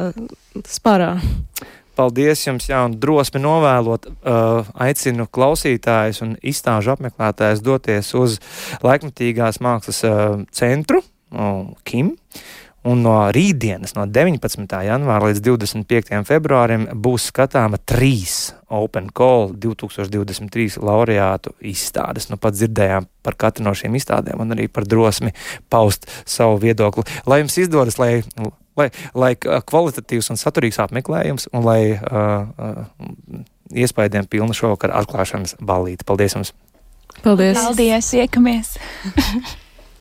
sparā. 0.68 1.16
Paldies 1.98 2.44
jums, 2.46 2.68
jā, 2.70 2.84
un 2.86 2.94
drosmi 3.02 3.40
novēlot. 3.42 4.06
Uh, 4.22 4.68
aicinu 4.86 5.26
klausītājus 5.34 6.22
un 6.22 6.36
izstāžu 6.46 6.92
apmeklētājus 6.94 7.64
doties 7.66 8.12
uz 8.14 8.38
laikmatīgās 8.86 9.58
mākslas 9.64 10.04
uh, 10.06 10.38
centru, 10.54 11.02
uh, 11.34 11.64
Kim. 11.88 12.14
Un 12.86 13.02
no 13.02 13.16
rītdienas, 13.34 13.96
no 13.98 14.04
19. 14.06 14.70
janvāra 14.86 15.32
līdz 15.32 15.42
25. 15.42 16.20
februārim, 16.28 16.86
būs 16.94 17.26
skatāma 17.32 17.80
trīs 17.82 18.52
Open 18.70 19.10
Call 19.10 19.50
2023 19.58 20.78
laureātu 20.78 21.56
izstādes. 21.58 22.30
Nu, 22.30 22.38
pat 22.38 22.54
dzirdējām 22.54 23.10
par 23.26 23.36
katru 23.42 23.66
no 23.66 23.74
šīm 23.76 23.98
izstādēm 23.98 24.38
un 24.44 24.54
arī 24.54 24.70
par 24.70 24.86
drosmi 24.86 25.34
paust 25.68 26.06
savu 26.22 26.62
viedokli. 26.62 27.04
Lai 27.26 27.42
jums 27.42 27.58
izdodas, 27.58 27.98
lai 27.98 28.22
lai, 28.78 28.88
lai 29.18 29.34
kvalitatīvs 29.38 30.32
un 30.32 30.40
saturīgs 30.40 30.80
apmeklējums 30.84 31.50
un 31.52 31.66
lai 31.66 31.80
uh, 31.94 32.48
uh, 32.48 33.46
iespējām 33.74 34.28
pilna 34.30 34.56
šovakar 34.56 34.94
atklāšanas 35.02 35.58
ballīte. 35.60 36.06
Paldies 36.08 36.38
jums! 36.38 36.54
Paldies! 37.22 37.58
Paldies! 37.58 38.12
Iekamies! 38.18 38.76